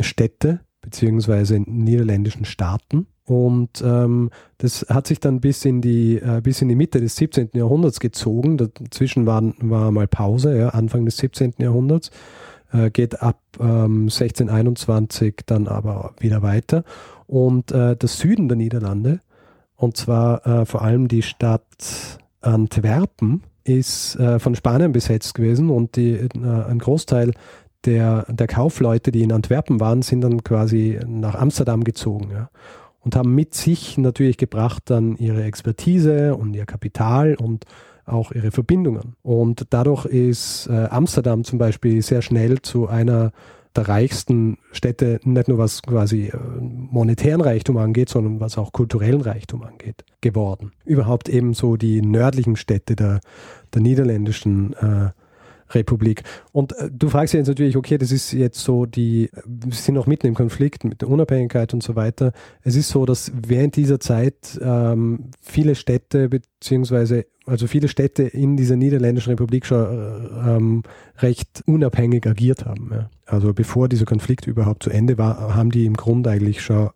Städte 0.00 0.60
beziehungsweise 0.80 1.60
niederländischen 1.60 2.44
Staaten. 2.44 3.06
Und 3.24 3.82
ähm, 3.84 4.30
das 4.56 4.86
hat 4.88 5.06
sich 5.06 5.20
dann 5.20 5.40
bis 5.40 5.64
in 5.64 5.80
die 5.80 6.16
äh, 6.16 6.40
bis 6.42 6.60
in 6.62 6.68
die 6.68 6.74
Mitte 6.74 7.00
des 7.00 7.14
17. 7.14 7.50
Jahrhunderts 7.52 8.00
gezogen. 8.00 8.56
Dazwischen 8.56 9.26
war, 9.26 9.42
war 9.60 9.92
mal 9.92 10.08
Pause, 10.08 10.58
ja, 10.58 10.70
Anfang 10.70 11.04
des 11.04 11.18
17. 11.18 11.54
Jahrhunderts, 11.58 12.10
äh, 12.72 12.90
geht 12.90 13.22
ab 13.22 13.40
ähm, 13.60 14.08
1621 14.08 15.42
dann 15.46 15.68
aber 15.68 16.14
wieder 16.18 16.42
weiter. 16.42 16.82
Und 17.28 17.70
äh, 17.70 17.94
der 17.94 18.08
Süden 18.08 18.48
der 18.48 18.56
Niederlande, 18.56 19.20
und 19.76 19.96
zwar 19.96 20.44
äh, 20.46 20.66
vor 20.66 20.82
allem 20.82 21.06
die 21.06 21.22
Stadt 21.22 22.18
Antwerpen, 22.40 23.42
ist 23.64 24.16
äh, 24.16 24.38
von 24.38 24.54
Spanien 24.54 24.92
besetzt 24.92 25.34
gewesen 25.34 25.70
und 25.70 25.96
die, 25.96 26.14
äh, 26.14 26.28
ein 26.34 26.78
Großteil 26.78 27.32
der, 27.84 28.24
der 28.28 28.46
Kaufleute, 28.46 29.12
die 29.12 29.22
in 29.22 29.30
Antwerpen 29.30 29.78
waren, 29.78 30.02
sind 30.02 30.22
dann 30.22 30.42
quasi 30.42 30.98
nach 31.06 31.34
Amsterdam 31.34 31.84
gezogen 31.84 32.30
ja, 32.32 32.48
und 33.00 33.14
haben 33.14 33.34
mit 33.34 33.54
sich 33.54 33.98
natürlich 33.98 34.38
gebracht 34.38 34.84
dann 34.86 35.16
ihre 35.16 35.44
Expertise 35.44 36.34
und 36.34 36.54
ihr 36.54 36.66
Kapital 36.66 37.36
und 37.36 37.66
auch 38.04 38.32
ihre 38.32 38.50
Verbindungen. 38.50 39.16
Und 39.22 39.66
dadurch 39.70 40.06
ist 40.06 40.66
äh, 40.68 40.86
Amsterdam 40.86 41.44
zum 41.44 41.58
Beispiel 41.58 42.00
sehr 42.02 42.22
schnell 42.22 42.62
zu 42.62 42.88
einer 42.88 43.32
der 43.78 43.88
reichsten 43.88 44.58
Städte, 44.72 45.20
nicht 45.24 45.48
nur 45.48 45.58
was 45.58 45.82
quasi 45.82 46.26
äh, 46.26 46.36
monetären 46.60 47.40
Reichtum 47.40 47.76
angeht, 47.76 48.08
sondern 48.08 48.40
was 48.40 48.58
auch 48.58 48.72
kulturellen 48.72 49.20
Reichtum 49.20 49.62
angeht, 49.62 50.04
geworden. 50.20 50.72
Überhaupt 50.84 51.28
eben 51.28 51.54
so 51.54 51.76
die 51.76 52.02
nördlichen 52.02 52.56
Städte 52.56 52.96
der, 52.96 53.20
der 53.72 53.80
niederländischen 53.80 54.74
äh, 54.74 55.10
Republik. 55.70 56.22
Und 56.52 56.72
äh, 56.78 56.90
du 56.90 57.08
fragst 57.08 57.34
jetzt 57.34 57.48
natürlich, 57.48 57.76
okay, 57.76 57.98
das 57.98 58.12
ist 58.12 58.32
jetzt 58.32 58.60
so 58.60 58.86
die, 58.86 59.30
wir 59.46 59.72
sind 59.72 59.94
noch 59.94 60.06
mitten 60.06 60.26
im 60.26 60.34
Konflikt 60.34 60.84
mit 60.84 61.00
der 61.00 61.08
Unabhängigkeit 61.08 61.74
und 61.74 61.82
so 61.82 61.96
weiter. 61.96 62.32
Es 62.62 62.76
ist 62.76 62.88
so, 62.88 63.06
dass 63.06 63.32
während 63.34 63.76
dieser 63.76 64.00
Zeit 64.00 64.58
ähm, 64.62 65.30
viele 65.40 65.74
Städte 65.74 66.28
beziehungsweise 66.28 67.26
also 67.46 67.66
viele 67.66 67.88
Städte 67.88 68.24
in 68.24 68.58
dieser 68.58 68.76
niederländischen 68.76 69.30
Republik 69.30 69.64
schon 69.64 69.86
äh, 69.86 70.56
ähm, 70.56 70.82
recht 71.18 71.62
unabhängig 71.64 72.26
agiert 72.26 72.66
haben. 72.66 72.90
Ja. 72.92 73.10
Also 73.24 73.54
bevor 73.54 73.88
dieser 73.88 74.04
Konflikt 74.04 74.46
überhaupt 74.46 74.82
zu 74.82 74.90
Ende 74.90 75.16
war, 75.16 75.54
haben 75.56 75.70
die 75.70 75.86
im 75.86 75.94
Grunde 75.94 76.30
eigentlich 76.30 76.60
schon 76.60 76.90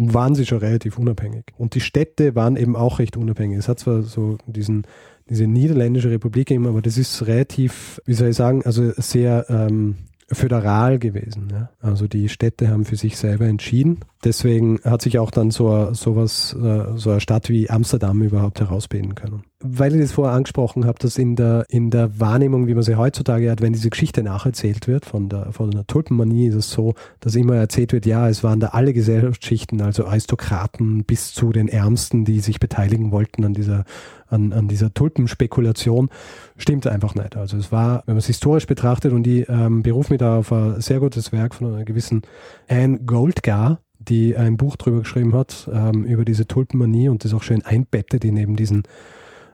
waren 0.00 0.36
sie 0.36 0.46
schon 0.46 0.58
relativ 0.58 0.96
unabhängig. 0.96 1.46
Und 1.56 1.74
die 1.74 1.80
Städte 1.80 2.36
waren 2.36 2.56
eben 2.56 2.76
auch 2.76 3.00
recht 3.00 3.16
unabhängig. 3.16 3.58
Es 3.58 3.68
hat 3.68 3.80
zwar 3.80 4.02
so 4.02 4.38
diesen 4.46 4.86
diese 5.28 5.46
niederländische 5.46 6.10
Republik 6.10 6.50
eben, 6.50 6.66
aber 6.66 6.82
das 6.82 6.98
ist 6.98 7.26
relativ, 7.26 8.00
wie 8.04 8.14
soll 8.14 8.28
ich 8.28 8.36
sagen, 8.36 8.62
also 8.64 8.92
sehr 8.96 9.46
ähm, 9.48 9.96
föderal 10.30 10.98
gewesen. 10.98 11.48
Ja? 11.50 11.70
Also 11.80 12.06
die 12.06 12.28
Städte 12.28 12.68
haben 12.68 12.84
für 12.84 12.96
sich 12.96 13.16
selber 13.16 13.46
entschieden. 13.46 14.00
Deswegen 14.24 14.80
hat 14.84 15.02
sich 15.02 15.18
auch 15.18 15.30
dann 15.30 15.50
so 15.50 15.92
sowas, 15.94 16.54
äh, 16.54 16.96
so 16.96 17.10
eine 17.10 17.20
Stadt 17.20 17.48
wie 17.48 17.70
Amsterdam 17.70 18.22
überhaupt 18.22 18.60
herausbilden 18.60 19.14
können 19.14 19.42
weil 19.60 19.92
ich 19.94 20.00
das 20.00 20.12
vorher 20.12 20.36
angesprochen 20.36 20.84
habe, 20.84 21.00
dass 21.00 21.18
in 21.18 21.34
der, 21.34 21.64
in 21.68 21.90
der 21.90 22.20
Wahrnehmung, 22.20 22.68
wie 22.68 22.74
man 22.74 22.84
sie 22.84 22.94
heutzutage 22.94 23.50
hat, 23.50 23.60
wenn 23.60 23.72
diese 23.72 23.90
Geschichte 23.90 24.22
nacherzählt 24.22 24.86
wird 24.86 25.04
von 25.04 25.28
der, 25.28 25.52
von 25.52 25.72
der 25.72 25.84
Tulpenmanie, 25.84 26.46
ist 26.46 26.54
es 26.54 26.70
so, 26.70 26.94
dass 27.18 27.34
immer 27.34 27.56
erzählt 27.56 27.92
wird, 27.92 28.06
ja, 28.06 28.28
es 28.28 28.44
waren 28.44 28.60
da 28.60 28.68
alle 28.68 28.92
Gesellschaftsschichten, 28.92 29.80
also 29.80 30.06
Aristokraten 30.06 31.02
bis 31.04 31.34
zu 31.34 31.50
den 31.50 31.66
Ärmsten, 31.66 32.24
die 32.24 32.38
sich 32.38 32.60
beteiligen 32.60 33.10
wollten 33.10 33.44
an 33.44 33.52
dieser, 33.52 33.84
an, 34.28 34.52
an 34.52 34.68
dieser 34.68 34.94
Tulpenspekulation. 34.94 36.08
Stimmt 36.56 36.86
einfach 36.86 37.16
nicht. 37.16 37.36
Also 37.36 37.56
es 37.56 37.72
war, 37.72 38.04
wenn 38.06 38.14
man 38.14 38.18
es 38.18 38.26
historisch 38.26 38.66
betrachtet 38.66 39.12
und 39.12 39.24
die 39.24 39.40
ähm, 39.40 39.82
berufen 39.82 40.12
mich 40.12 40.20
da 40.20 40.38
auf 40.38 40.52
ein 40.52 40.80
sehr 40.80 41.00
gutes 41.00 41.32
Werk 41.32 41.56
von 41.56 41.74
einer 41.74 41.84
gewissen 41.84 42.22
Anne 42.68 43.00
Goldgar, 43.00 43.80
die 43.98 44.36
ein 44.36 44.56
Buch 44.56 44.76
drüber 44.76 45.00
geschrieben 45.00 45.34
hat, 45.34 45.68
ähm, 45.72 46.04
über 46.04 46.24
diese 46.24 46.46
Tulpenmanie 46.46 47.08
und 47.08 47.24
das 47.24 47.34
auch 47.34 47.42
schön 47.42 47.64
einbettet 47.64 48.24
in 48.24 48.36
eben 48.36 48.54
diesen 48.54 48.84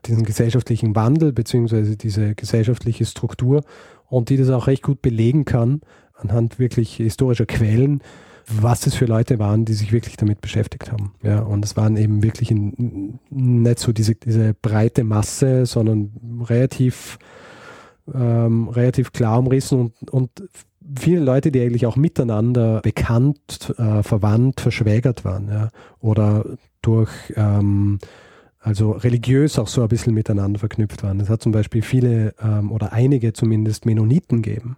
diesen 0.06 0.24
gesellschaftlichen 0.24 0.94
Wandel 0.94 1.32
beziehungsweise 1.32 1.96
diese 1.96 2.34
gesellschaftliche 2.34 3.04
Struktur 3.04 3.62
und 4.08 4.28
die 4.28 4.36
das 4.36 4.50
auch 4.50 4.66
recht 4.66 4.82
gut 4.82 5.02
belegen 5.02 5.44
kann 5.44 5.80
anhand 6.14 6.58
wirklich 6.58 6.96
historischer 6.96 7.46
Quellen, 7.46 8.00
was 8.46 8.86
es 8.86 8.94
für 8.94 9.06
Leute 9.06 9.38
waren, 9.38 9.64
die 9.64 9.72
sich 9.72 9.92
wirklich 9.92 10.16
damit 10.16 10.40
beschäftigt 10.40 10.92
haben. 10.92 11.14
Ja, 11.22 11.40
und 11.40 11.64
es 11.64 11.76
waren 11.76 11.96
eben 11.96 12.22
wirklich 12.22 12.50
in, 12.50 13.18
nicht 13.30 13.78
so 13.78 13.92
diese, 13.92 14.14
diese 14.14 14.54
breite 14.54 15.02
Masse, 15.02 15.66
sondern 15.66 16.12
relativ, 16.42 17.18
ähm, 18.12 18.68
relativ 18.68 19.12
klar 19.12 19.38
umrissen 19.38 19.80
und, 19.80 20.10
und 20.10 20.30
viele 20.98 21.20
Leute, 21.20 21.50
die 21.50 21.62
eigentlich 21.62 21.86
auch 21.86 21.96
miteinander 21.96 22.80
bekannt, 22.82 23.74
äh, 23.78 24.02
verwandt, 24.02 24.60
verschwägert 24.60 25.24
waren, 25.24 25.48
ja, 25.48 25.70
oder 26.00 26.44
durch 26.82 27.10
ähm, 27.36 27.98
also 28.64 28.92
religiös 28.92 29.58
auch 29.58 29.68
so 29.68 29.82
ein 29.82 29.88
bisschen 29.88 30.14
miteinander 30.14 30.58
verknüpft 30.58 31.02
waren. 31.02 31.20
Es 31.20 31.28
hat 31.28 31.42
zum 31.42 31.52
Beispiel 31.52 31.82
viele 31.82 32.34
ähm, 32.42 32.72
oder 32.72 32.92
einige 32.92 33.32
zumindest 33.34 33.84
Mennoniten 33.84 34.40
gegeben, 34.42 34.76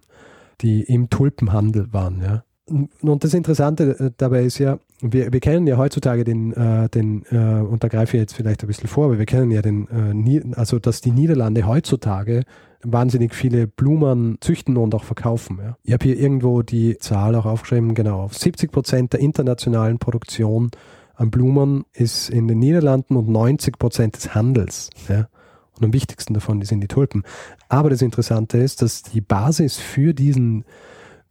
die 0.61 0.83
im 0.83 1.09
Tulpenhandel 1.09 1.91
waren. 1.93 2.21
Ja? 2.21 2.43
und 2.69 3.23
das 3.23 3.33
Interessante 3.33 3.97
äh, 3.99 4.11
dabei 4.17 4.43
ist 4.43 4.57
ja, 4.57 4.79
wir, 5.01 5.31
wir 5.31 5.39
kennen 5.39 5.67
ja 5.67 5.77
heutzutage 5.77 6.23
den, 6.23 6.53
äh, 6.53 6.89
den 6.89 7.23
äh, 7.31 7.61
und 7.61 7.83
da 7.83 7.87
greife 7.87 8.17
ich 8.17 8.21
jetzt 8.21 8.33
vielleicht 8.33 8.61
ein 8.63 8.67
bisschen 8.67 8.89
vor, 8.89 9.05
aber 9.05 9.19
wir 9.19 9.25
kennen 9.25 9.51
ja 9.51 9.61
den, 9.61 9.87
äh, 9.87 10.41
also 10.55 10.79
dass 10.79 11.01
die 11.01 11.11
Niederlande 11.11 11.65
heutzutage 11.65 12.43
wahnsinnig 12.83 13.33
viele 13.33 13.67
Blumen 13.67 14.37
züchten 14.41 14.77
und 14.77 14.93
auch 14.93 15.03
verkaufen. 15.03 15.59
Ja. 15.61 15.77
Ich 15.83 15.93
habe 15.93 16.03
hier 16.03 16.19
irgendwo 16.19 16.61
die 16.61 16.97
Zahl 16.97 17.35
auch 17.35 17.45
aufgeschrieben, 17.45 17.95
genau, 17.95 18.21
auf 18.21 18.37
70 18.37 18.71
Prozent 18.71 19.13
der 19.13 19.19
internationalen 19.19 19.97
Produktion 19.97 20.69
an 21.17 21.31
Blumen 21.31 21.85
ist 21.93 22.29
in 22.29 22.47
den 22.47 22.59
Niederlanden 22.59 23.15
und 23.15 23.27
90 23.27 23.77
Prozent 23.77 24.15
des 24.15 24.33
Handels. 24.33 24.89
Ja. 25.09 25.27
Und 25.77 25.85
am 25.85 25.93
wichtigsten 25.93 26.33
davon 26.33 26.61
sind 26.61 26.81
die 26.81 26.87
Tulpen. 26.87 27.23
Aber 27.69 27.89
das 27.89 28.01
Interessante 28.01 28.57
ist, 28.57 28.81
dass 28.81 29.03
die 29.03 29.21
Basis 29.21 29.77
für 29.77 30.13
diesen 30.13 30.63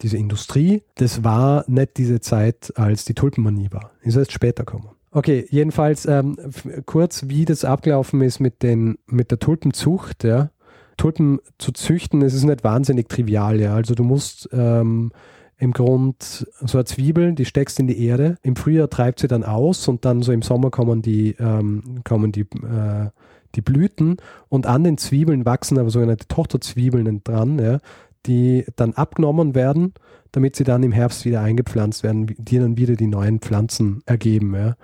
diese 0.03 0.17
Industrie, 0.17 0.83
das 0.97 1.25
war 1.25 1.65
nicht 1.69 1.97
diese 1.97 2.21
Zeit, 2.21 2.73
als 2.77 3.05
die 3.05 3.15
Tulpenmanie 3.15 3.69
war. 3.71 3.93
Ist 4.03 4.17
erst 4.17 4.33
später 4.33 4.65
gekommen. 4.65 4.91
Okay, 5.11 5.47
jedenfalls 5.49 6.05
ähm, 6.05 6.37
kurz, 6.85 7.29
wie 7.29 7.47
das 7.47 7.65
abgelaufen 7.65 8.21
ist 8.21 8.39
mit, 8.39 8.63
den, 8.63 8.99
mit 9.07 9.31
der 9.31 9.39
Tulpenzucht. 9.39 10.25
Ja. 10.25 10.51
Tulpen 10.99 11.41
zu 11.59 11.73
züchten, 11.73 12.23
es 12.23 12.35
ist 12.35 12.45
nicht 12.45 12.65
wahnsinnig 12.65 13.09
trivial. 13.09 13.61
Ja. 13.61 13.75
Also 13.75 13.95
du 13.95 14.05
musst 14.05 14.49
ähm, 14.53 15.13
im 15.59 15.73
Grund 15.73 16.47
so 16.61 16.79
eine 16.79 16.85
Zwiebel, 16.85 17.35
die 17.35 17.45
steckst 17.45 17.81
in 17.81 17.87
die 17.87 18.05
Erde. 18.05 18.37
Im 18.43 18.57
Frühjahr 18.57 18.91
treibt 18.91 19.21
sie 19.21 19.29
dann 19.29 19.45
aus 19.45 19.89
und 19.89 20.05
dann 20.05 20.23
so 20.23 20.33
im 20.33 20.43
Sommer 20.43 20.71
kommen 20.71 21.03
die, 21.03 21.37
ähm, 21.39 22.03
kommen 22.05 22.33
die, 22.33 22.43
äh, 22.43 23.11
die 23.55 23.63
Blüten 23.63 24.19
und 24.49 24.67
an 24.67 24.85
den 24.85 24.99
Zwiebeln 24.99 25.47
wachsen 25.47 25.79
aber 25.79 25.89
sogenannte 25.89 26.29
Tochterzwiebeln 26.29 27.23
dran. 27.25 27.59
Ja 27.59 27.79
die 28.27 28.65
dann 28.77 28.95
abgenommen 28.95 29.55
werden, 29.55 29.95
damit 30.33 30.57
sie 30.57 30.65
dann 30.65 30.83
im 30.83 30.93
Herbst 30.93 31.25
wieder 31.25 31.41
eingepflanzt 31.41 32.03
werden, 32.03 32.35
die 32.39 32.59
dann 32.59 32.77
wieder 32.77 32.97
die 32.97 33.07
neuen 33.07 33.41
Pflanzen 33.41 34.03
ergeben. 34.07 34.55
Ja. 34.55 34.77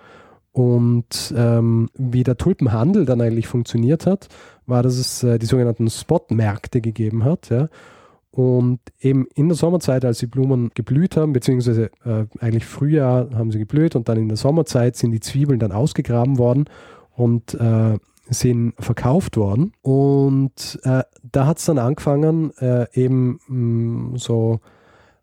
Und 0.53 1.35
ähm, 1.37 1.89
wie 1.95 2.25
der 2.25 2.37
Tulpenhandel 2.37 3.05
dann 3.05 3.21
eigentlich 3.21 3.49
funktioniert 3.49 4.07
hat, 4.07 4.29
war, 4.67 4.83
dass 4.83 4.97
es 4.97 5.23
äh, 5.23 5.39
die 5.39 5.47
sogenannten 5.47 5.91
Spotmärkte 5.91 6.81
gegeben 6.81 7.25
hat. 7.25 7.51
Ja. 7.51 7.69
Und 8.33 8.81
eben 8.99 9.27
in 9.35 9.49
der 9.49 9.57
Sommerzeit, 9.57 10.07
als 10.07 10.19
die 10.19 10.27
Blumen 10.27 10.71
geblüht 10.75 11.19
haben, 11.19 11.35
beziehungsweise 11.35 11.91
äh, 12.05 12.25
eigentlich 12.41 12.65
Frühjahr 12.65 13.29
haben 13.35 13.53
sie 13.53 13.59
geblüht 13.59 13.95
und 13.95 14.09
dann 14.09 14.17
in 14.17 14.29
der 14.29 14.39
Sommerzeit 14.39 14.97
sind 14.97 15.11
die 15.11 15.21
Zwiebeln 15.21 15.61
dann 15.61 15.71
ausgegraben 15.71 16.39
worden 16.39 16.65
und 17.15 17.53
äh, 17.53 17.99
sind 18.31 18.73
verkauft 18.79 19.37
worden. 19.37 19.75
Und 19.83 20.81
äh, 20.85 21.03
da 21.31 21.47
hat 21.47 21.59
es 21.59 21.67
dann 21.67 21.79
angefangen, 21.79 22.57
äh, 22.57 22.87
eben 22.95 23.39
mh, 23.49 24.15
mm, 24.15 24.17
so 24.17 24.61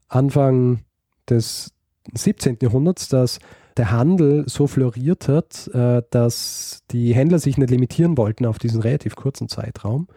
Anfang 0.08 0.82
des 1.28 1.74
17. 2.14 2.60
Jahrhunderts, 2.62 3.10
dass 3.10 3.40
der 3.76 3.92
Handel 3.92 4.44
so 4.48 4.68
floriert 4.68 5.28
hat, 5.28 5.68
äh, 5.74 6.04
dass 6.12 6.84
die 6.92 7.16
Händler 7.16 7.40
sich 7.40 7.58
nicht 7.58 7.72
limitieren 7.72 8.18
wollten 8.18 8.46
auf 8.46 8.60
diesen 8.60 8.82
relativ 8.82 9.16
kurzen 9.16 9.50
Zeitraum 9.50 10.08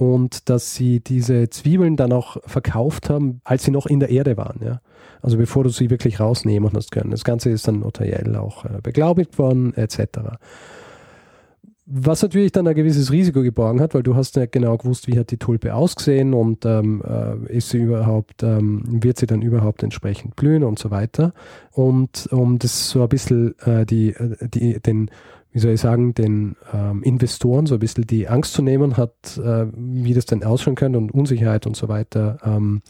und 0.00 0.48
dass 0.48 0.74
sie 0.74 1.00
diese 1.00 1.50
Zwiebeln 1.50 1.96
dann 1.96 2.12
auch 2.12 2.38
verkauft 2.46 3.10
haben, 3.10 3.42
als 3.44 3.64
sie 3.64 3.70
noch 3.70 3.84
in 3.84 4.00
der 4.00 4.08
Erde 4.08 4.38
waren. 4.38 4.58
Ja? 4.64 4.80
Also 5.20 5.36
bevor 5.36 5.62
du 5.62 5.68
sie 5.68 5.90
wirklich 5.90 6.20
rausnehmen 6.20 6.70
hast 6.74 6.90
können. 6.90 7.10
Das 7.10 7.22
Ganze 7.22 7.50
ist 7.50 7.68
dann 7.68 7.80
notariell 7.80 8.34
auch 8.36 8.64
äh, 8.64 8.80
beglaubigt 8.82 9.38
worden, 9.38 9.74
etc. 9.74 10.38
Was 11.84 12.22
natürlich 12.22 12.50
dann 12.50 12.66
ein 12.66 12.74
gewisses 12.74 13.12
Risiko 13.12 13.42
geborgen 13.42 13.82
hat, 13.82 13.92
weil 13.92 14.02
du 14.02 14.14
hast 14.14 14.36
nicht 14.36 14.52
genau 14.52 14.78
gewusst, 14.78 15.06
wie 15.06 15.18
hat 15.18 15.32
die 15.32 15.36
Tulpe 15.36 15.74
ausgesehen 15.74 16.32
und 16.32 16.64
ähm, 16.64 17.02
äh, 17.06 17.54
ist 17.54 17.68
sie 17.68 17.78
überhaupt, 17.78 18.42
ähm, 18.42 18.82
wird 19.02 19.18
sie 19.18 19.26
dann 19.26 19.42
überhaupt 19.42 19.82
entsprechend 19.82 20.34
blühen 20.34 20.64
und 20.64 20.78
so 20.78 20.90
weiter. 20.90 21.34
Und 21.72 22.26
um 22.30 22.58
das 22.58 22.88
so 22.88 23.02
ein 23.02 23.08
bisschen 23.10 23.54
äh, 23.66 23.84
die, 23.84 24.10
äh, 24.10 24.48
die, 24.48 24.80
den, 24.80 25.10
wie 25.52 25.58
soll 25.58 25.72
ich 25.72 25.80
sagen, 25.80 26.14
den 26.14 26.56
ähm, 26.72 27.02
Investoren 27.02 27.66
so 27.66 27.74
ein 27.74 27.80
bisschen 27.80 28.06
die 28.06 28.28
Angst 28.28 28.52
zu 28.52 28.62
nehmen 28.62 28.96
hat, 28.96 29.38
äh, 29.38 29.66
wie 29.74 30.14
das 30.14 30.26
denn 30.26 30.44
ausschauen 30.44 30.76
könnte 30.76 30.98
und 30.98 31.12
Unsicherheit 31.12 31.66
und 31.66 31.76
so 31.76 31.88
weiter 31.88 32.38
ähm, 32.44 32.82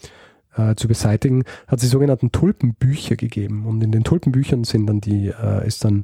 äh, 0.55 0.75
zu 0.75 0.87
beseitigen, 0.87 1.43
hat 1.67 1.79
sie 1.79 1.87
sogenannten 1.87 2.31
Tulpenbücher 2.31 3.15
gegeben. 3.15 3.65
Und 3.65 3.83
in 3.83 3.91
den 3.91 4.03
Tulpenbüchern 4.03 4.63
sind 4.63 4.87
dann 4.87 5.01
die, 5.01 5.27
äh, 5.27 5.65
ist 5.65 5.83
dann 5.85 6.03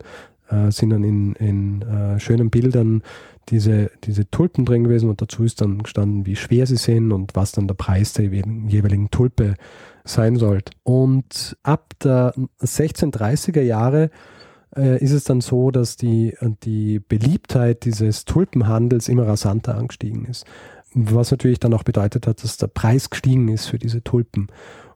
äh, 0.50 0.72
sind 0.72 0.92
dann 0.92 1.04
in, 1.04 1.34
in 1.34 1.82
äh, 1.82 2.20
schönen 2.20 2.50
Bildern 2.50 3.04
diese, 3.50 3.92
diese 4.04 4.30
Tulpen 4.30 4.66
drin 4.66 4.84
gewesen 4.84 5.10
und 5.10 5.22
dazu 5.22 5.44
ist 5.44 5.62
dann 5.62 5.84
gestanden, 5.84 6.26
wie 6.26 6.36
schwer 6.36 6.66
sie 6.66 6.78
sind 6.78 7.12
und 7.12 7.36
was 7.36 7.52
dann 7.52 7.68
der 7.68 7.76
Preis 7.76 8.14
der 8.14 8.26
jeweiligen 8.26 9.10
Tulpe 9.10 9.56
sein 10.04 10.36
sollte. 10.38 10.72
Und 10.84 11.58
ab 11.64 11.94
der 12.04 12.34
1630er 12.62 13.62
Jahre 13.62 14.10
äh, 14.76 15.04
ist 15.04 15.12
es 15.12 15.24
dann 15.24 15.42
so, 15.42 15.72
dass 15.72 15.96
die, 15.96 16.36
die 16.64 17.00
Beliebtheit 17.00 17.86
dieses 17.86 18.26
Tulpenhandels 18.26 19.10
immer 19.10 19.28
rasanter 19.28 19.76
angestiegen 19.76 20.26
ist. 20.26 20.46
Was 20.94 21.32
natürlich 21.32 21.60
dann 21.60 21.74
auch 21.74 21.84
bedeutet 21.84 22.28
hat, 22.28 22.44
dass 22.44 22.58
der 22.58 22.68
Preis 22.68 23.10
gestiegen 23.10 23.50
ist 23.50 23.68
für 23.68 23.78
diese 23.78 24.04
Tulpen. 24.04 24.48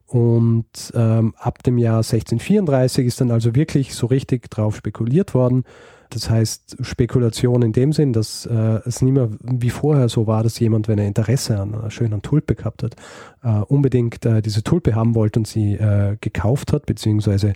Und 0.08 0.92
ähm, 0.94 1.34
ab 1.38 1.64
dem 1.64 1.78
Jahr 1.78 1.98
1634 1.98 3.06
ist 3.06 3.22
dann 3.22 3.32
also 3.32 3.56
wirklich 3.56 3.96
so 3.96 4.08
richtig 4.08 4.50
drauf 4.50 4.76
spekuliert 4.76 5.34
worden. 5.34 5.64
Das 6.12 6.30
heißt, 6.30 6.78
Spekulation 6.82 7.62
in 7.62 7.72
dem 7.72 7.94
Sinn, 7.94 8.12
dass 8.12 8.46
äh, 8.46 8.80
es 8.86 9.02
nicht 9.02 9.14
mehr 9.14 9.30
wie 9.42 9.70
vorher 9.70 10.10
so 10.10 10.28
war, 10.28 10.44
dass 10.44 10.60
jemand, 10.60 10.90
wenn 10.90 11.00
er 11.00 11.08
Interesse 11.08 11.58
an 11.58 11.74
einer 11.74 11.90
schönen 11.90 12.22
Tulpe 12.22 12.56
gehabt 12.56 12.84
hat, 12.84 12.96
äh, 13.44 13.62
unbedingt 13.68 14.26
äh, 14.26 14.42
diese 14.42 14.62
Tulpe 14.62 14.94
haben 14.94 15.16
wollte 15.16 15.40
und 15.40 15.48
sie 15.48 15.74
äh, 15.74 16.18
gekauft 16.20 16.74
hat, 16.74 16.86
beziehungsweise 16.86 17.54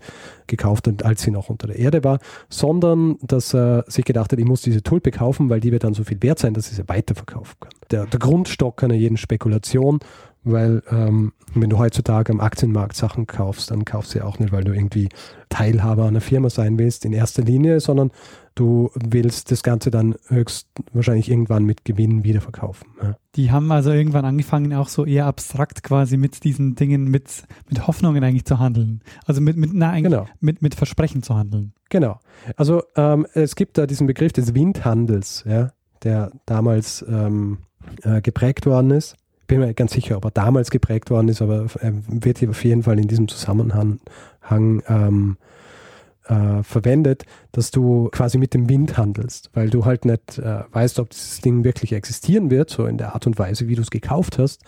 gekauft 0.47 0.87
hat, 0.87 1.03
als 1.03 1.21
sie 1.21 1.31
noch 1.31 1.49
unter 1.49 1.67
der 1.67 1.77
Erde 1.77 2.03
war, 2.05 2.19
sondern 2.49 3.17
dass 3.21 3.53
er 3.53 3.83
sich 3.87 4.05
gedacht 4.05 4.31
hat, 4.31 4.39
ich 4.39 4.45
muss 4.45 4.61
diese 4.61 4.81
Tulpe 4.81 5.11
kaufen, 5.11 5.49
weil 5.49 5.59
die 5.59 5.73
wird 5.73 5.83
dann 5.83 5.93
so 5.93 6.05
viel 6.05 6.23
wert 6.23 6.39
sein, 6.39 6.53
dass 6.53 6.69
ich 6.69 6.77
sie 6.77 6.87
weiterverkaufen 6.87 7.55
kann. 7.59 7.71
Der, 7.91 8.05
der 8.05 8.19
Grundstock 8.19 8.81
einer 8.83 8.95
jeden 8.95 9.17
Spekulation 9.17 9.99
weil 10.45 10.83
ähm, 10.89 11.33
wenn 11.53 11.69
du 11.69 11.77
heutzutage 11.77 12.31
am 12.31 12.39
Aktienmarkt 12.39 12.95
Sachen 12.95 13.27
kaufst, 13.27 13.71
dann 13.71 13.83
kaufst 13.83 14.13
du 14.13 14.19
ja 14.19 14.25
auch 14.25 14.39
nicht, 14.39 14.51
weil 14.51 14.63
du 14.63 14.73
irgendwie 14.73 15.09
Teilhaber 15.49 16.05
einer 16.05 16.21
Firma 16.21 16.49
sein 16.49 16.77
willst 16.77 17.03
in 17.05 17.13
erster 17.13 17.43
Linie, 17.43 17.79
sondern 17.79 18.11
du 18.53 18.91
willst 18.93 19.51
das 19.51 19.63
Ganze 19.63 19.91
dann 19.91 20.15
höchst 20.27 20.67
wahrscheinlich 20.93 21.29
irgendwann 21.29 21.65
mit 21.65 21.83
Gewinn 21.83 22.23
wiederverkaufen. 22.23 22.87
Ja. 23.01 23.15
Die 23.35 23.51
haben 23.51 23.71
also 23.71 23.91
irgendwann 23.91 24.25
angefangen, 24.25 24.73
auch 24.73 24.87
so 24.87 25.05
eher 25.05 25.25
abstrakt 25.25 25.83
quasi 25.83 26.15
mit 26.17 26.43
diesen 26.43 26.75
Dingen, 26.75 27.05
mit, 27.09 27.43
mit 27.69 27.87
Hoffnungen 27.87 28.23
eigentlich 28.23 28.45
zu 28.45 28.59
handeln. 28.59 29.01
Also 29.25 29.41
mit, 29.41 29.57
mit, 29.57 29.71
na, 29.73 29.99
genau. 29.99 30.25
mit, 30.39 30.61
mit 30.61 30.75
Versprechen 30.75 31.23
zu 31.23 31.35
handeln. 31.35 31.73
Genau. 31.89 32.19
Also 32.55 32.83
ähm, 32.95 33.25
es 33.33 33.55
gibt 33.55 33.77
da 33.77 33.87
diesen 33.87 34.07
Begriff 34.07 34.33
des 34.33 34.53
Windhandels, 34.53 35.43
ja, 35.47 35.71
der 36.03 36.31
damals 36.45 37.03
ähm, 37.07 37.59
äh, 38.03 38.21
geprägt 38.21 38.65
worden 38.65 38.91
ist 38.91 39.15
bin 39.47 39.59
mir 39.59 39.73
ganz 39.73 39.93
sicher, 39.93 40.17
ob 40.17 40.25
er 40.25 40.31
damals 40.31 40.71
geprägt 40.71 41.09
worden 41.09 41.29
ist, 41.29 41.41
aber 41.41 41.67
er 41.79 41.93
wird 42.07 42.47
auf 42.47 42.63
jeden 42.63 42.83
Fall 42.83 42.99
in 42.99 43.07
diesem 43.07 43.27
Zusammenhang 43.27 43.99
ähm, 44.49 45.37
äh, 46.27 46.63
verwendet, 46.63 47.23
dass 47.51 47.71
du 47.71 48.09
quasi 48.11 48.37
mit 48.37 48.53
dem 48.53 48.69
Wind 48.69 48.97
handelst, 48.97 49.49
weil 49.53 49.69
du 49.69 49.85
halt 49.85 50.05
nicht 50.05 50.39
äh, 50.39 50.63
weißt, 50.71 50.99
ob 50.99 51.09
dieses 51.09 51.41
Ding 51.41 51.63
wirklich 51.63 51.93
existieren 51.93 52.49
wird, 52.49 52.69
so 52.69 52.85
in 52.85 52.97
der 52.97 53.13
Art 53.13 53.27
und 53.27 53.37
Weise, 53.37 53.67
wie 53.67 53.75
du 53.75 53.81
es 53.81 53.91
gekauft 53.91 54.39
hast. 54.39 54.61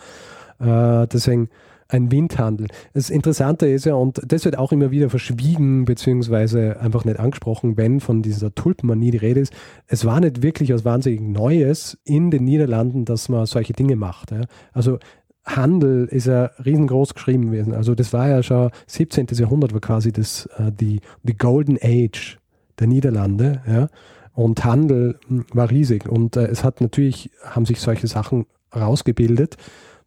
Äh, 0.60 1.06
deswegen 1.08 1.48
ein 1.88 2.12
Windhandel. 2.12 2.68
Das 2.92 3.08
Interessante 3.08 3.66
ist 3.66 3.86
ja, 3.86 3.94
und 3.94 4.20
das 4.26 4.44
wird 4.44 4.58
auch 4.58 4.72
immer 4.72 4.90
wieder 4.90 5.08
verschwiegen, 5.08 5.86
beziehungsweise 5.86 6.78
einfach 6.80 7.04
nicht 7.04 7.18
angesprochen, 7.18 7.76
wenn 7.76 8.00
von 8.00 8.22
dieser 8.22 8.54
Tulpenmanie 8.54 9.10
die 9.10 9.18
Rede 9.18 9.40
ist. 9.40 9.54
Es 9.86 10.04
war 10.04 10.20
nicht 10.20 10.42
wirklich 10.42 10.72
was 10.72 10.84
wahnsinnig 10.84 11.20
Neues 11.20 11.98
in 12.04 12.30
den 12.30 12.44
Niederlanden, 12.44 13.06
dass 13.06 13.30
man 13.30 13.46
solche 13.46 13.72
Dinge 13.72 13.96
macht. 13.96 14.30
Ja. 14.30 14.42
Also 14.72 14.98
Handel 15.46 16.06
ist 16.10 16.26
ja 16.26 16.50
riesengroß 16.62 17.14
geschrieben 17.14 17.46
gewesen. 17.46 17.72
Also 17.72 17.94
das 17.94 18.12
war 18.12 18.28
ja 18.28 18.42
schon 18.42 18.70
17. 18.86 19.26
Jahrhundert 19.32 19.72
war 19.72 19.80
quasi 19.80 20.12
das 20.12 20.46
äh, 20.58 20.70
die, 20.70 21.00
die 21.22 21.36
Golden 21.36 21.78
Age 21.82 22.38
der 22.78 22.86
Niederlande, 22.86 23.62
ja. 23.66 23.88
Und 24.34 24.64
Handel 24.64 25.18
hm, 25.26 25.46
war 25.52 25.68
riesig. 25.68 26.08
Und 26.08 26.36
äh, 26.36 26.46
es 26.46 26.62
hat 26.62 26.80
natürlich, 26.80 27.30
haben 27.42 27.66
sich 27.66 27.80
solche 27.80 28.06
Sachen 28.06 28.46
rausgebildet 28.76 29.56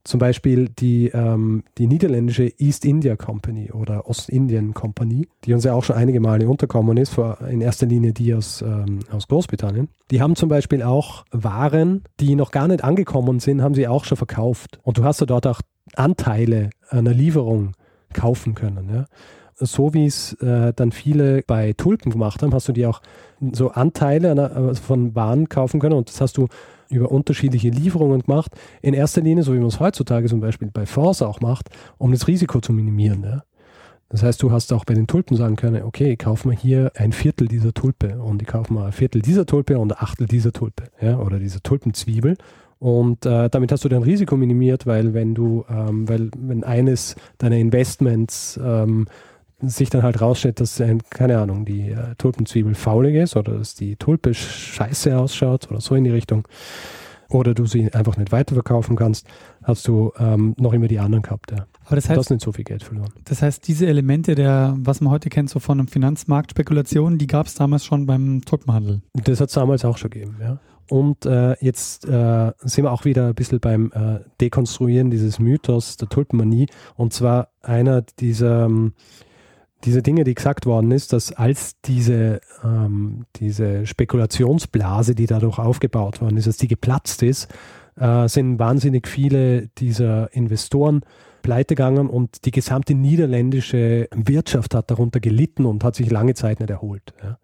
zum 0.04 0.20
Beispiel 0.20 0.70
die, 0.70 1.10
ähm, 1.10 1.64
die 1.78 1.88
niederländische 1.88 2.52
East 2.58 2.86
India 2.86 3.16
Company 3.16 3.72
oder 3.72 4.08
Ostindien 4.08 4.74
Company, 4.74 5.28
die 5.44 5.54
uns 5.54 5.64
ja 5.64 5.74
auch 5.74 5.84
schon 5.84 5.96
einige 5.96 6.20
Male 6.20 6.48
unterkommen 6.48 6.98
ist, 6.98 7.10
vor, 7.12 7.40
in 7.42 7.62
erster 7.62 7.86
Linie 7.86 8.14
die 8.14 8.34
aus, 8.34 8.62
ähm, 8.62 9.00
aus 9.12 9.28
Großbritannien. 9.28 9.90
Die 10.10 10.22
haben 10.22 10.36
zum 10.36 10.50
Beispiel 10.50 10.82
auch 10.84 11.26
Waren, 11.32 12.04
die 12.20 12.36
noch 12.36 12.52
gar 12.52 12.68
nicht 12.68 12.84
angekommen 12.84 13.40
sind, 13.40 13.62
haben 13.62 13.76
sie 13.76 13.88
auch 13.88 14.06
schon 14.06 14.18
verkauft. 14.18 14.80
Und 14.84 14.98
du 14.98 15.04
hast 15.04 15.22
ja 15.22 15.26
dort 15.26 15.46
auch 15.48 15.62
Anteile 15.96 16.72
einer 16.90 17.14
Lieferung 17.14 17.74
kaufen 18.14 18.56
können. 18.56 18.90
Ja? 18.94 19.06
so 19.66 19.94
wie 19.94 20.06
es 20.06 20.34
äh, 20.42 20.74
dann 20.74 20.92
viele 20.92 21.44
bei 21.46 21.74
Tulpen 21.74 22.12
gemacht 22.12 22.42
haben, 22.42 22.54
hast 22.54 22.68
du 22.68 22.74
dir 22.74 22.90
auch 22.90 23.02
so 23.52 23.72
Anteile 23.72 24.32
einer, 24.32 24.76
von 24.76 25.16
Waren 25.16 25.50
kaufen 25.50 25.80
können 25.80 25.96
und 25.96 26.10
das 26.10 26.22
hast 26.22 26.38
du 26.38 26.48
über 26.92 27.12
unterschiedliche 27.12 27.70
Lieferungen 27.70 28.22
gemacht. 28.22 28.52
In 28.82 28.94
erster 28.94 29.22
Linie, 29.22 29.44
so 29.44 29.54
wie 29.54 29.60
man 29.60 29.68
es 29.68 29.80
heutzutage 29.80 30.28
zum 30.28 30.40
Beispiel 30.40 30.70
bei 30.72 30.86
Fonds 30.86 31.22
auch 31.22 31.42
macht, 31.42 31.70
um 31.98 32.12
das 32.12 32.28
Risiko 32.28 32.60
zu 32.60 32.74
minimieren. 32.74 33.24
Ja. 33.24 33.44
Das 34.10 34.24
heißt, 34.24 34.44
du 34.44 34.52
hast 34.52 34.74
auch 34.74 34.84
bei 34.84 34.94
den 34.94 35.08
Tulpen 35.08 35.38
sagen 35.38 35.56
können, 35.56 35.84
okay, 35.84 36.12
ich 36.12 36.20
kaufe 36.20 36.48
mir 36.48 36.54
hier 36.54 36.92
ein 36.96 37.14
Viertel 37.14 37.48
dieser 37.48 37.74
Tulpe 37.74 38.22
und 38.22 38.42
ich 38.42 38.48
kaufe 38.48 38.74
mir 38.74 38.86
ein 38.86 38.92
Viertel 38.92 39.22
dieser 39.22 39.46
Tulpe 39.46 39.80
und 39.80 39.94
ein 39.94 39.98
Achtel 39.98 40.28
dieser 40.28 40.52
Tulpe 40.52 40.84
ja, 41.02 41.18
oder 41.18 41.40
dieser 41.40 41.64
Tulpenzwiebel. 41.64 42.38
Und 42.78 43.26
äh, 43.26 43.48
damit 43.50 43.72
hast 43.72 43.86
du 43.86 43.90
dein 43.90 44.04
Risiko 44.04 44.36
minimiert, 44.36 44.86
weil 44.86 45.14
wenn 45.14 45.34
du, 45.34 45.64
ähm, 45.70 46.10
weil 46.10 46.30
wenn 46.36 46.64
eines 46.64 47.16
deiner 47.38 47.58
Investments 47.58 48.60
ähm, 48.62 49.06
sich 49.62 49.90
dann 49.90 50.04
halt 50.04 50.22
rausstellt, 50.22 50.60
dass, 50.60 50.82
keine 51.10 51.40
Ahnung, 51.40 51.66
die 51.66 51.90
äh, 51.90 52.16
Tulpenzwiebel 52.18 52.76
faulig 52.76 53.16
ist 53.16 53.36
oder 53.36 53.58
dass 53.58 53.76
die 53.76 53.96
Tulpe 53.96 54.34
scheiße 54.34 55.18
ausschaut 55.18 55.70
oder 55.70 55.82
so 55.82 55.96
in 55.96 56.04
die 56.04 56.12
Richtung, 56.12 56.48
oder 57.34 57.54
du 57.54 57.66
sie 57.66 57.94
einfach 57.94 58.18
nicht 58.18 58.32
weiterverkaufen 58.32 58.96
kannst, 58.96 59.28
hast 59.64 59.88
du 59.88 60.12
ähm, 60.20 60.56
noch 60.58 60.74
immer 60.74 60.88
die 60.88 61.00
anderen 61.00 61.22
gehabt. 61.22 61.52
Ja. 61.52 61.66
Aber 61.86 61.96
das 61.96 62.10
heißt, 62.10 62.18
du 62.18 62.20
hast 62.20 62.30
nicht 62.30 62.44
so 62.44 62.52
viel 62.52 62.66
Geld 62.66 62.84
verloren. 62.84 63.12
Das 63.26 63.42
heißt, 63.42 63.68
diese 63.68 63.88
Elemente 63.88 64.36
der, 64.36 64.76
was 64.78 65.02
man 65.02 65.12
heute 65.12 65.30
kennt, 65.30 65.50
so 65.50 65.60
von 65.60 65.80
einem 65.80 65.88
Finanzmarktspekulationen, 65.88 67.18
die 67.18 67.28
gab 67.28 67.48
es 67.48 67.56
damals 67.56 67.86
schon 67.86 68.06
beim 68.06 68.42
Tulpenhandel. 68.46 69.02
Das 69.14 69.40
hat 69.40 69.50
es 69.50 69.56
damals 69.56 69.86
auch 69.86 69.98
schon 69.98 70.12
gegeben, 70.12 70.38
ja. 70.42 70.60
Und 70.90 71.26
äh, 71.26 71.56
jetzt 71.64 72.06
äh, 72.06 72.52
sind 72.60 72.84
wir 72.84 72.92
auch 72.92 73.06
wieder 73.06 73.28
ein 73.28 73.36
bisschen 73.36 73.62
beim 73.62 73.94
äh, 73.94 74.20
Dekonstruieren 74.42 75.10
dieses 75.10 75.40
Mythos 75.40 75.96
der 75.96 76.10
Tulpenmanie. 76.10 76.68
Und 76.96 77.14
zwar 77.14 77.48
einer 77.62 78.02
dieser 78.02 78.66
ähm, 78.66 78.92
diese 79.84 80.02
Dinge, 80.02 80.24
die 80.24 80.36
gesagt 80.36 80.66
worden 80.66 80.92
ist, 80.92 81.14
dass 81.14 81.32
als 81.34 81.80
diese, 81.82 82.42
ähm, 82.64 83.26
diese 83.38 83.86
Spekulationsblase, 83.86 85.16
die 85.16 85.26
dadurch 85.26 85.60
aufgebaut 85.60 86.22
worden 86.22 86.38
ist, 86.38 86.48
als 86.48 86.58
die 86.58 86.68
geplatzt 86.68 87.24
ist, 87.24 87.48
äh, 87.96 88.28
sind 88.28 88.60
wahnsinnig 88.60 89.08
viele 89.08 89.68
dieser 89.78 90.34
Investoren 90.34 91.02
pleite 91.42 91.76
gegangen 91.76 92.10
und 92.10 92.46
die 92.46 92.52
gesamte 92.52 92.94
niederländische 92.94 94.08
Wirtschaft 94.14 94.76
hat 94.76 94.92
darunter 94.92 95.20
gelitten 95.20 95.66
und 95.66 95.84
hat 95.84 95.96
sich 95.96 96.10
lange 96.10 96.36
Zeit 96.36 96.60
nicht 96.60 96.70
erholt. 96.70 97.14
Ja. 97.24 97.38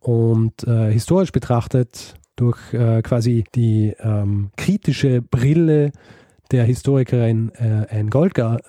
Und 0.00 0.64
äh, 0.64 0.92
historisch 0.92 1.32
betrachtet, 1.32 2.16
durch 2.36 2.74
äh, 2.74 3.00
quasi 3.02 3.44
die 3.54 3.94
ähm, 4.00 4.50
kritische 4.56 5.22
Brille 5.22 5.92
der 6.50 6.64
Historikerin 6.64 7.52
äh, 7.54 7.86
Anne 7.90 8.10
Goldgar 8.10 8.60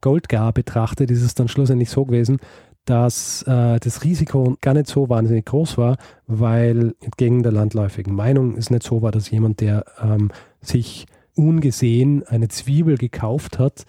Goldgar 0.00 0.52
betrachtet, 0.52 1.10
ist 1.10 1.22
es 1.22 1.34
dann 1.34 1.48
schlussendlich 1.48 1.90
so 1.90 2.04
gewesen, 2.04 2.38
dass 2.84 3.42
äh, 3.42 3.78
das 3.80 4.04
Risiko 4.04 4.56
gar 4.60 4.74
nicht 4.74 4.88
so 4.88 5.08
wahnsinnig 5.08 5.46
groß 5.46 5.78
war, 5.78 5.96
weil 6.26 6.94
entgegen 7.00 7.42
der 7.42 7.52
landläufigen 7.52 8.14
Meinung 8.14 8.56
es 8.56 8.70
nicht 8.70 8.82
so 8.82 9.02
war, 9.02 9.10
dass 9.10 9.30
jemand, 9.30 9.60
der 9.60 9.84
ähm, 10.02 10.30
sich 10.60 11.06
ungesehen 11.34 12.24
eine 12.26 12.48
Zwiebel 12.48 12.98
gekauft 12.98 13.58
hat, 13.58 13.86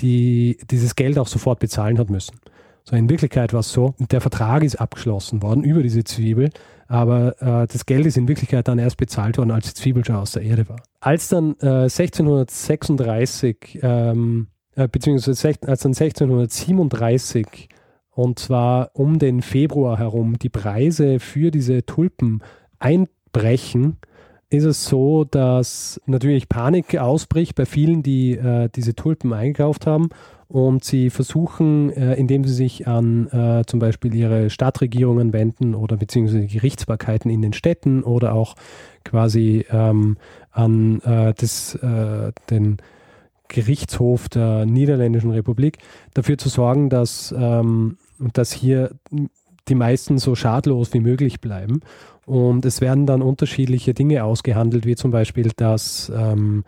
die 0.00 0.58
dieses 0.70 0.94
Geld 0.94 1.18
auch 1.18 1.26
sofort 1.26 1.58
bezahlen 1.58 1.98
hat 1.98 2.10
müssen. 2.10 2.38
So 2.84 2.96
in 2.96 3.10
Wirklichkeit 3.10 3.52
war 3.52 3.60
es 3.60 3.72
so, 3.72 3.94
der 3.98 4.20
Vertrag 4.22 4.62
ist 4.62 4.76
abgeschlossen 4.76 5.42
worden 5.42 5.62
über 5.62 5.82
diese 5.82 6.04
Zwiebel, 6.04 6.50
aber 6.86 7.42
äh, 7.42 7.66
das 7.66 7.84
Geld 7.84 8.06
ist 8.06 8.16
in 8.16 8.28
Wirklichkeit 8.28 8.66
dann 8.66 8.78
erst 8.78 8.96
bezahlt 8.96 9.36
worden, 9.36 9.50
als 9.50 9.66
die 9.66 9.74
Zwiebel 9.74 10.04
schon 10.04 10.16
aus 10.16 10.32
der 10.32 10.42
Erde 10.42 10.68
war. 10.68 10.80
Als 11.00 11.28
dann 11.28 11.56
äh, 11.60 11.82
1636 11.90 13.80
ähm, 13.82 14.46
äh, 14.78 14.86
beziehungsweise 14.86 15.48
als 15.66 15.80
dann 15.82 15.90
1637 15.90 17.68
und 18.12 18.38
zwar 18.38 18.90
um 18.94 19.18
den 19.18 19.42
Februar 19.42 19.98
herum. 19.98 20.38
Die 20.38 20.48
Preise 20.48 21.18
für 21.20 21.50
diese 21.50 21.84
Tulpen 21.84 22.42
einbrechen, 22.78 23.96
ist 24.50 24.64
es 24.64 24.86
so, 24.86 25.24
dass 25.24 26.00
natürlich 26.06 26.48
Panik 26.48 26.96
ausbricht 26.96 27.54
bei 27.54 27.66
vielen, 27.66 28.02
die 28.02 28.32
äh, 28.32 28.68
diese 28.74 28.94
Tulpen 28.94 29.32
eingekauft 29.32 29.86
haben 29.86 30.08
und 30.46 30.84
sie 30.84 31.10
versuchen, 31.10 31.90
äh, 31.90 32.14
indem 32.14 32.44
sie 32.44 32.54
sich 32.54 32.86
an 32.86 33.26
äh, 33.28 33.64
zum 33.66 33.80
Beispiel 33.80 34.14
ihre 34.14 34.48
Stadtregierungen 34.48 35.32
wenden 35.32 35.74
oder 35.74 35.96
beziehungsweise 35.96 36.46
Gerichtsbarkeiten 36.46 37.30
in 37.30 37.42
den 37.42 37.52
Städten 37.52 38.02
oder 38.02 38.32
auch 38.32 38.54
quasi 39.04 39.66
ähm, 39.70 40.16
an 40.50 41.02
äh, 41.02 41.34
das, 41.34 41.74
äh, 41.74 42.32
den 42.48 42.78
Gerichtshof 43.48 44.28
der 44.28 44.66
Niederländischen 44.66 45.30
Republik 45.30 45.78
dafür 46.14 46.38
zu 46.38 46.48
sorgen, 46.48 46.90
dass, 46.90 47.34
ähm, 47.36 47.98
dass 48.32 48.52
hier 48.52 48.90
die 49.68 49.74
meisten 49.74 50.18
so 50.18 50.34
schadlos 50.34 50.92
wie 50.92 51.00
möglich 51.00 51.40
bleiben. 51.40 51.80
Und 52.26 52.64
es 52.64 52.80
werden 52.80 53.06
dann 53.06 53.22
unterschiedliche 53.22 53.94
Dinge 53.94 54.24
ausgehandelt, 54.24 54.84
wie 54.86 54.96
zum 54.96 55.10
Beispiel, 55.10 55.50
dass, 55.56 56.12
ähm, 56.14 56.64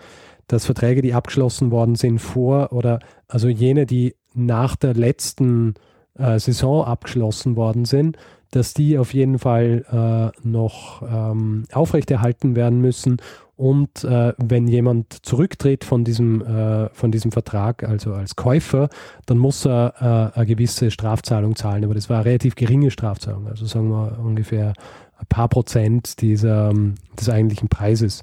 dass 0.46 0.64
Verträge, 0.64 1.02
die 1.02 1.14
abgeschlossen 1.14 1.70
worden 1.70 1.94
sind, 1.96 2.18
vor 2.18 2.72
oder 2.72 3.00
also 3.28 3.48
jene, 3.48 3.86
die 3.86 4.14
nach 4.34 4.76
der 4.76 4.94
letzten 4.94 5.74
äh, 6.18 6.38
Saison 6.38 6.84
abgeschlossen 6.84 7.56
worden 7.56 7.84
sind, 7.84 8.16
dass 8.50 8.74
die 8.74 8.98
auf 8.98 9.14
jeden 9.14 9.38
Fall 9.38 9.84
äh, 9.92 10.46
noch 10.46 11.02
ähm, 11.02 11.64
aufrechterhalten 11.72 12.56
werden 12.56 12.80
müssen 12.80 13.18
und 13.61 14.05
äh, 14.05 14.33
wenn 14.38 14.66
jemand 14.68 15.12
zurücktritt 15.27 15.85
von 15.85 16.03
diesem, 16.03 16.40
äh, 16.40 16.88
von 16.94 17.12
diesem 17.12 17.31
Vertrag, 17.31 17.85
also 17.85 18.14
als 18.14 18.35
Käufer, 18.35 18.88
dann 19.27 19.37
muss 19.37 19.66
er 19.66 20.33
äh, 20.35 20.38
eine 20.38 20.46
gewisse 20.46 20.90
Strafzahlung 20.90 21.57
zahlen. 21.57 21.85
Aber 21.85 21.92
das 21.92 22.09
war 22.09 22.20
eine 22.20 22.25
relativ 22.25 22.55
geringe 22.55 22.90
Strafzahlung, 22.90 23.49
also 23.49 23.66
sagen 23.66 23.90
wir 23.90 24.18
ungefähr 24.18 24.73
ein 25.18 25.27
paar 25.29 25.49
Prozent 25.49 26.23
dieser, 26.23 26.73
des 27.20 27.29
eigentlichen 27.29 27.68
Preises. 27.68 28.23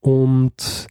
Und 0.00 0.88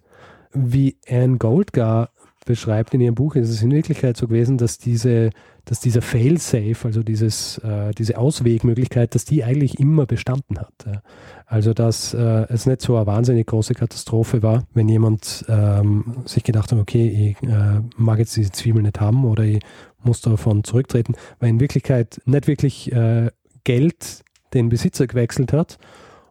wie 0.52 0.98
Anne 1.08 1.38
Goldgar 1.38 2.10
beschreibt 2.50 2.96
in 2.96 3.02
ihrem 3.02 3.14
Buch, 3.14 3.36
ist 3.36 3.50
es 3.50 3.62
in 3.62 3.70
Wirklichkeit 3.70 4.18
so 4.18 4.28
gewesen, 4.28 4.58
dass 4.58 4.80
diese 4.80 5.30
dass 5.66 5.80
dieser 5.80 6.02
Fail-Safe, 6.02 6.78
also 6.84 7.04
dieses, 7.04 7.60
äh, 7.60 7.92
diese 7.96 8.18
Auswegmöglichkeit, 8.18 9.14
dass 9.14 9.24
die 9.24 9.44
eigentlich 9.44 9.80
immer 9.80 10.08
bestanden 10.08 10.58
hat. 10.58 10.74
Ja. 10.84 11.04
Also 11.46 11.76
dass 11.76 12.16
äh, 12.16 12.48
es 12.50 12.66
nicht 12.66 12.82
so 12.82 12.96
eine 12.96 13.06
wahnsinnig 13.06 13.46
große 13.46 13.76
Katastrophe 13.76 14.42
war, 14.42 14.64
wenn 14.74 14.90
jemand 14.90 15.46
ähm, 15.48 16.24
sich 16.26 16.44
gedacht 16.44 16.72
hat, 16.72 16.80
okay, 16.80 17.36
ich 17.38 17.48
äh, 17.48 17.82
mag 17.98 18.18
jetzt 18.18 18.36
diese 18.36 18.52
Zwiebel 18.52 18.82
nicht 18.82 19.00
haben 19.00 19.26
oder 19.26 19.44
ich 19.44 19.60
muss 20.04 20.22
davon 20.22 20.64
zurücktreten, 20.64 21.14
weil 21.40 21.50
in 21.50 21.60
Wirklichkeit 21.60 22.20
nicht 22.26 22.48
wirklich 22.48 22.92
äh, 22.92 23.30
Geld 23.64 24.24
den 24.56 24.70
Besitzer 24.70 25.06
gewechselt 25.06 25.54
hat. 25.54 25.78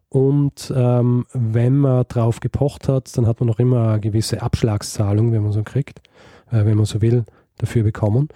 Und 0.09 0.73
ähm, 0.75 1.27
wenn 1.33 1.77
man 1.77 2.03
drauf 2.09 2.41
gepocht 2.41 2.89
hat, 2.89 3.15
dann 3.15 3.27
hat 3.27 3.39
man 3.39 3.47
noch 3.47 3.59
immer 3.59 3.91
eine 3.91 3.99
gewisse 4.01 4.41
Abschlagszahlung, 4.41 5.31
wenn 5.31 5.43
man 5.43 5.51
so 5.51 5.63
kriegt, 5.63 6.01
wenn 6.51 6.77
man 6.77 6.85
so 6.85 7.01
will, 7.01 7.25
dafür 7.57 7.83
bekommen. 7.83 8.29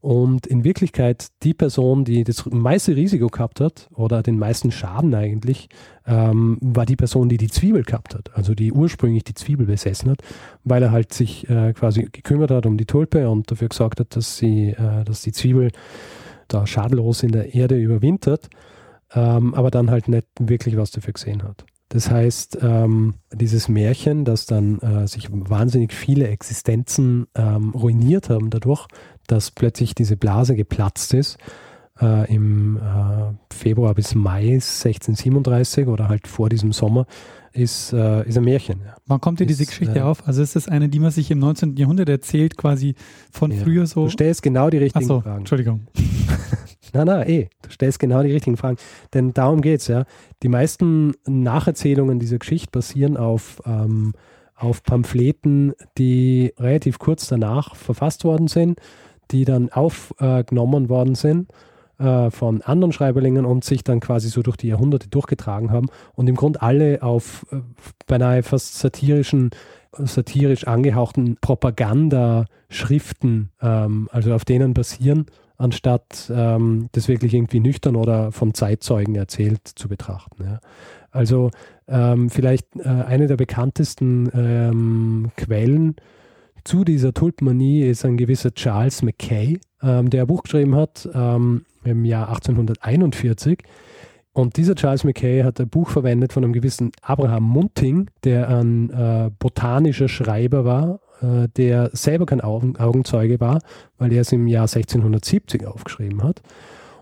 Und 0.00 0.46
in 0.46 0.64
Wirklichkeit 0.64 1.26
die 1.42 1.52
Person, 1.52 2.06
die 2.06 2.24
das 2.24 2.46
meiste 2.46 2.96
Risiko 2.96 3.26
gehabt 3.26 3.60
hat 3.60 3.88
oder 3.94 4.22
den 4.22 4.38
meisten 4.38 4.70
Schaden 4.72 5.14
eigentlich, 5.14 5.68
ähm, 6.06 6.56
war 6.62 6.86
die 6.86 6.96
Person, 6.96 7.28
die 7.28 7.36
die 7.36 7.50
Zwiebel 7.50 7.82
gehabt 7.82 8.14
hat, 8.14 8.34
also 8.34 8.54
die 8.54 8.72
ursprünglich 8.72 9.24
die 9.24 9.34
Zwiebel 9.34 9.66
besessen 9.66 10.10
hat, 10.10 10.22
weil 10.64 10.82
er 10.82 10.90
halt 10.90 11.12
sich 11.12 11.48
äh, 11.50 11.74
quasi 11.74 12.08
gekümmert 12.10 12.50
hat 12.50 12.64
um 12.64 12.78
die 12.78 12.86
Tulpe 12.86 13.28
und 13.28 13.50
dafür 13.50 13.68
gesorgt 13.68 14.00
hat, 14.00 14.16
dass, 14.16 14.38
sie, 14.38 14.70
äh, 14.70 15.04
dass 15.04 15.20
die 15.20 15.32
Zwiebel 15.32 15.70
da 16.48 16.66
schadlos 16.66 17.22
in 17.22 17.32
der 17.32 17.54
Erde 17.54 17.76
überwintert, 17.78 18.48
ähm, 19.12 19.54
aber 19.54 19.70
dann 19.70 19.90
halt 19.90 20.08
nicht 20.08 20.26
wirklich 20.38 20.78
was 20.78 20.92
dafür 20.92 21.12
gesehen 21.12 21.42
hat. 21.42 21.66
Das 21.90 22.08
heißt, 22.08 22.58
ähm, 22.62 23.14
dieses 23.32 23.68
Märchen, 23.68 24.24
dass 24.24 24.46
dann 24.46 24.78
äh, 24.78 25.08
sich 25.08 25.28
wahnsinnig 25.30 25.92
viele 25.92 26.28
Existenzen 26.28 27.26
ähm, 27.34 27.70
ruiniert 27.70 28.30
haben 28.30 28.48
dadurch, 28.48 28.86
dass 29.26 29.50
plötzlich 29.50 29.96
diese 29.96 30.16
Blase 30.16 30.54
geplatzt 30.54 31.14
ist, 31.14 31.36
äh, 32.00 32.32
im 32.32 32.76
äh, 32.76 33.34
Februar 33.52 33.94
bis 33.94 34.14
Mai 34.14 34.52
1637 34.54 35.88
oder 35.88 36.08
halt 36.08 36.28
vor 36.28 36.48
diesem 36.48 36.72
Sommer, 36.72 37.06
ist, 37.52 37.92
äh, 37.92 38.24
ist 38.24 38.38
ein 38.38 38.44
Märchen. 38.44 38.82
Ja. 38.86 38.94
Wann 39.06 39.20
kommt 39.20 39.40
dir 39.40 39.46
diese 39.46 39.66
Geschichte 39.66 39.98
äh, 39.98 40.02
auf? 40.02 40.28
Also 40.28 40.42
ist 40.42 40.54
das 40.54 40.68
eine, 40.68 40.88
die 40.88 41.00
man 41.00 41.10
sich 41.10 41.28
im 41.32 41.40
19. 41.40 41.76
Jahrhundert 41.76 42.08
erzählt, 42.08 42.56
quasi 42.56 42.94
von 43.32 43.50
ja. 43.50 43.64
früher 43.64 43.88
so? 43.88 44.04
Du 44.04 44.10
stellst 44.10 44.44
genau 44.44 44.70
die 44.70 44.78
richtigen 44.78 45.04
so, 45.04 45.22
Fragen. 45.22 45.38
Entschuldigung. 45.38 45.88
Na, 46.92 47.04
na, 47.04 47.26
eh, 47.26 47.48
du 47.62 47.70
stellst 47.70 47.98
genau 47.98 48.22
die 48.22 48.32
richtigen 48.32 48.56
Fragen. 48.56 48.76
Denn 49.14 49.32
darum 49.32 49.60
geht 49.60 49.80
es, 49.80 49.88
ja. 49.88 50.04
Die 50.42 50.48
meisten 50.48 51.12
Nacherzählungen 51.26 52.18
dieser 52.18 52.38
Geschichte 52.38 52.70
basieren 52.70 53.16
auf, 53.16 53.62
ähm, 53.66 54.12
auf 54.56 54.82
Pamphleten, 54.82 55.74
die 55.98 56.52
relativ 56.58 56.98
kurz 56.98 57.28
danach 57.28 57.76
verfasst 57.76 58.24
worden 58.24 58.48
sind, 58.48 58.80
die 59.30 59.44
dann 59.44 59.70
aufgenommen 59.70 60.88
worden 60.88 61.14
sind 61.14 61.48
äh, 61.98 62.30
von 62.30 62.62
anderen 62.62 62.92
Schreiberlingen 62.92 63.44
und 63.44 63.64
sich 63.64 63.84
dann 63.84 64.00
quasi 64.00 64.28
so 64.28 64.42
durch 64.42 64.56
die 64.56 64.68
Jahrhunderte 64.68 65.08
durchgetragen 65.08 65.70
haben 65.70 65.88
und 66.14 66.28
im 66.28 66.34
Grunde 66.34 66.62
alle 66.62 67.02
auf 67.02 67.46
äh, 67.52 67.56
beinahe 68.06 68.42
fast 68.42 68.78
satirischen 68.78 69.50
satirisch 69.92 70.68
angehauchten 70.68 71.36
Propagandaschriften, 71.40 73.50
ähm, 73.60 74.08
also 74.12 74.32
auf 74.34 74.44
denen 74.44 74.72
basieren 74.72 75.26
anstatt 75.60 76.32
ähm, 76.34 76.88
das 76.92 77.08
wirklich 77.08 77.34
irgendwie 77.34 77.60
nüchtern 77.60 77.94
oder 77.94 78.32
von 78.32 78.54
Zeitzeugen 78.54 79.14
erzählt 79.14 79.60
zu 79.66 79.88
betrachten. 79.88 80.42
Ja. 80.42 80.60
Also 81.10 81.50
ähm, 81.86 82.30
vielleicht 82.30 82.66
äh, 82.76 82.88
eine 82.88 83.26
der 83.26 83.36
bekanntesten 83.36 84.30
ähm, 84.32 85.30
Quellen 85.36 85.96
zu 86.64 86.84
dieser 86.84 87.12
Tulpenmanie 87.12 87.82
ist 87.82 88.04
ein 88.04 88.16
gewisser 88.16 88.54
Charles 88.54 89.02
Mackay. 89.02 89.58
ähm, 89.82 90.10
der 90.10 90.22
ein 90.22 90.26
Buch 90.26 90.42
geschrieben 90.42 90.74
hat 90.76 91.08
ähm, 91.14 91.64
im 91.84 92.04
Jahr 92.04 92.28
1841. 92.28 93.62
Und 94.32 94.56
dieser 94.56 94.74
Charles 94.74 95.04
Mackay 95.04 95.42
hat 95.42 95.60
ein 95.60 95.68
Buch 95.68 95.90
verwendet 95.90 96.32
von 96.32 96.44
einem 96.44 96.52
gewissen 96.52 96.92
Abraham 97.02 97.42
Munting, 97.42 98.10
der 98.24 98.48
ein 98.48 98.90
äh, 98.90 99.30
botanischer 99.38 100.08
Schreiber 100.08 100.64
war, 100.64 101.00
der 101.22 101.90
selber 101.92 102.26
kein 102.26 102.40
Augen, 102.40 102.76
Augenzeuge 102.76 103.40
war, 103.40 103.60
weil 103.98 104.12
er 104.12 104.22
es 104.22 104.32
im 104.32 104.46
Jahr 104.46 104.62
1670 104.62 105.66
aufgeschrieben 105.66 106.22
hat. 106.22 106.42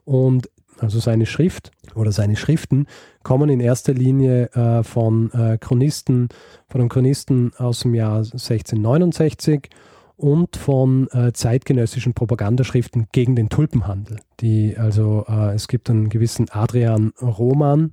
Und 0.05 0.49
also 0.81 1.01
seine 1.01 1.27
Schrift 1.27 1.71
oder 1.95 2.13
seine 2.13 2.37
Schriften 2.37 2.87
kommen 3.23 3.49
in 3.51 3.61
erster 3.61 3.93
Linie 3.93 4.51
äh, 4.53 4.83
von 4.83 5.31
äh, 5.33 5.59
Chronisten, 5.59 6.29
von 6.69 6.81
einem 6.81 6.89
Chronisten 6.89 7.53
aus 7.57 7.81
dem 7.81 7.95
Jahr 7.95 8.19
1669 8.19 9.69
und 10.17 10.57
von 10.57 11.09
äh, 11.13 11.33
zeitgenössischen 11.33 12.15
Propagandaschriften 12.15 13.07
gegen 13.13 13.37
den 13.37 13.49
Tulpenhandel. 13.49 14.19
Die, 14.41 14.77
also 14.77 15.25
äh, 15.29 15.55
es 15.55 15.69
gibt 15.69 15.91
einen 15.91 16.09
gewissen 16.09 16.49
Adrian 16.51 17.13
Roman, 17.21 17.93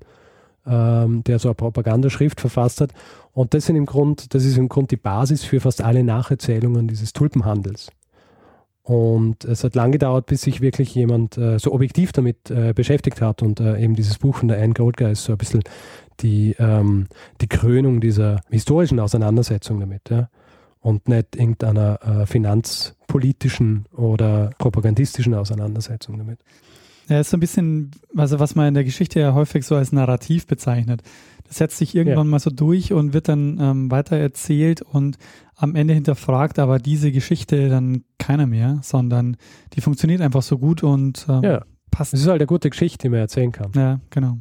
ähm, 0.66 1.24
der 1.24 1.40
so 1.40 1.50
eine 1.50 1.56
Propagandaschrift 1.56 2.42
verfasst 2.42 2.82
hat. 2.82 2.92
Und 3.36 3.54
das, 3.54 3.66
sind 3.66 3.76
im 3.76 3.86
Grund, 3.86 4.34
das 4.34 4.46
ist 4.46 4.58
im 4.58 4.70
Grunde 4.70 4.96
die 4.96 5.02
Basis 5.02 5.44
für 5.44 5.60
fast 5.60 5.84
alle 5.84 6.06
Nacherzählungen 6.06 6.88
dieses 6.88 7.12
Tulpenhandels. 7.12 7.92
Und 8.82 9.44
es 9.44 9.66
hat 9.66 9.76
lange 9.76 9.92
gedauert, 9.92 10.28
bis 10.28 10.44
sich 10.44 10.62
wirklich 10.62 10.96
jemand 10.96 11.38
äh, 11.38 11.60
so 11.60 11.74
objektiv 11.74 12.14
damit 12.14 12.50
äh, 12.50 12.72
beschäftigt 12.74 13.20
hat. 13.20 13.42
Und 13.42 13.60
äh, 13.60 13.78
eben 13.78 13.94
dieses 13.94 14.20
Buch 14.20 14.38
von 14.38 14.48
der 14.48 14.64
Anne 14.64 14.74
Goldgar 14.74 15.12
ist 15.12 15.26
so 15.26 15.34
ein 15.34 15.38
bisschen 15.38 15.64
die, 16.22 16.56
ähm, 16.60 17.08
die 17.42 17.48
Krönung 17.48 18.00
dieser 18.00 18.40
historischen 18.50 19.02
Auseinandersetzung 19.02 19.82
damit. 19.82 20.10
Ja? 20.10 20.30
Und 20.80 21.10
nicht 21.10 21.36
irgendeiner 21.36 22.00
äh, 22.04 22.26
finanzpolitischen 22.26 23.86
oder 23.92 24.52
propagandistischen 24.60 25.34
Auseinandersetzung 25.34 26.18
damit. 26.18 26.40
Ja, 27.08 27.20
ist 27.20 27.30
so 27.30 27.38
ein 27.38 27.40
bisschen, 27.40 27.92
also 28.16 28.40
was 28.40 28.56
man 28.56 28.68
in 28.68 28.74
der 28.74 28.84
Geschichte 28.84 29.20
ja 29.20 29.34
häufig 29.34 29.66
so 29.66 29.76
als 29.76 29.92
Narrativ 29.92 30.48
bezeichnet. 30.48 31.02
Das 31.48 31.58
setzt 31.58 31.78
sich 31.78 31.96
irgendwann 31.96 32.28
ja. 32.28 32.32
mal 32.32 32.40
so 32.40 32.50
durch 32.50 32.92
und 32.92 33.14
wird 33.14 33.28
dann 33.28 33.60
ähm, 33.60 33.92
weiter 33.92 34.18
erzählt 34.18 34.82
und 34.82 35.18
am 35.56 35.76
Ende 35.76 35.94
hinterfragt 35.94 36.58
aber 36.58 36.80
diese 36.80 37.12
Geschichte 37.12 37.70
dann 37.70 38.04
keiner 38.18 38.48
mehr, 38.48 38.80
sondern 38.82 39.38
die 39.74 39.82
funktioniert 39.82 40.22
einfach 40.22 40.42
so 40.42 40.58
gut 40.58 40.82
und 40.82 41.28
ähm, 41.30 41.44
ja. 41.44 41.66
passt. 41.92 42.14
Es 42.14 42.22
ist 42.22 42.28
halt 42.28 42.42
eine 42.42 42.48
gute 42.48 42.70
Geschichte, 42.72 43.04
die 43.04 43.10
man 43.10 43.20
erzählen 43.20 43.52
kann. 43.52 43.72
Ja, 43.76 44.00
genau. 44.10 44.40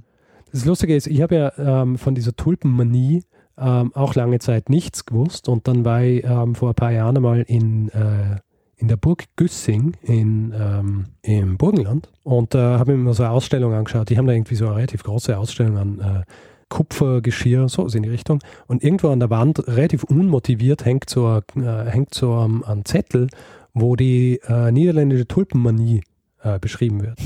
Das 0.50 0.64
Lustige 0.64 0.96
ist, 0.96 1.06
ich 1.06 1.20
habe 1.20 1.34
ja 1.34 1.82
ähm, 1.82 1.98
von 1.98 2.14
dieser 2.14 2.34
Tulpenmanie 2.34 3.24
ähm, 3.58 3.92
auch 3.94 4.14
lange 4.14 4.38
Zeit 4.38 4.70
nichts 4.70 5.04
gewusst 5.04 5.48
und 5.48 5.68
dann 5.68 5.84
war 5.84 6.02
ich 6.02 6.24
ähm, 6.24 6.54
vor 6.54 6.70
ein 6.70 6.74
paar 6.74 6.92
Jahren 6.92 7.16
einmal 7.16 7.42
in, 7.42 7.88
äh, 7.90 8.38
in 8.84 8.88
der 8.88 8.98
Burg 8.98 9.24
Güssing 9.36 9.94
in, 10.02 10.52
ähm, 10.54 11.06
im 11.22 11.56
Burgenland 11.56 12.10
und 12.22 12.54
äh, 12.54 12.58
habe 12.58 12.92
mir 12.92 13.02
mal 13.02 13.14
so 13.14 13.22
eine 13.22 13.32
Ausstellung 13.32 13.72
angeschaut. 13.72 14.10
Die 14.10 14.18
haben 14.18 14.26
da 14.26 14.34
irgendwie 14.34 14.56
so 14.56 14.66
eine 14.66 14.76
relativ 14.76 15.02
große 15.04 15.38
Ausstellung 15.38 15.78
an 15.78 16.00
äh, 16.00 16.22
Kupfergeschirr, 16.68 17.70
so 17.70 17.86
in 17.86 18.02
die 18.02 18.10
Richtung. 18.10 18.40
Und 18.66 18.84
irgendwo 18.84 19.08
an 19.08 19.20
der 19.20 19.30
Wand, 19.30 19.66
relativ 19.66 20.04
unmotiviert, 20.04 20.84
hängt 20.84 21.08
so 21.08 21.26
ein, 21.28 21.62
äh, 21.62 21.90
hängt 21.90 22.12
so 22.12 22.34
ein, 22.34 22.62
ein, 22.62 22.84
Zettel, 22.84 23.28
wo 23.72 23.96
die 23.96 24.38
äh, 24.46 24.70
niederländische 24.70 25.26
Tulpenmanie 25.26 26.02
äh, 26.42 26.58
beschrieben 26.58 27.02
wird. 27.02 27.18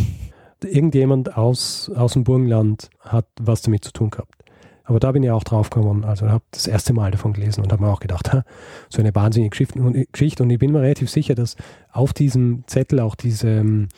Irgendjemand 0.62 1.37
aus, 1.37 1.90
aus 1.92 2.12
dem 2.12 2.23
Burgenland 2.23 2.88
hat 3.01 3.27
was 3.40 3.62
damit 3.62 3.83
zu 3.83 3.92
tun 3.92 4.11
gehabt. 4.11 4.38
Aber 4.88 5.01
da 5.01 5.12
bin 5.12 5.22
ich 5.22 5.31
auch 5.31 5.44
drauf 5.44 5.68
gekommen. 5.68 6.07
Also 6.07 6.31
habe 6.31 6.44
das 6.51 6.66
erste 6.66 6.94
Mal 6.94 7.11
davon 7.11 7.35
gelesen 7.35 7.62
und 7.62 7.70
habe 7.70 7.85
mir 7.85 7.90
auch 7.90 8.01
gedacht, 8.01 8.31
so 8.88 9.03
eine 9.03 9.14
wahnsinnige 9.14 9.51
Geschichte. 9.51 10.42
Und 10.42 10.51
ich 10.51 10.59
bin 10.59 10.72
mir 10.72 10.81
relativ 10.81 11.11
sicher, 11.11 11.35
dass 11.35 11.57
auf 11.92 12.14
diesem 12.14 12.64
Zettel 12.66 13.01
auch 13.01 13.14
diese, 13.14 13.48
ähm, 13.48 13.88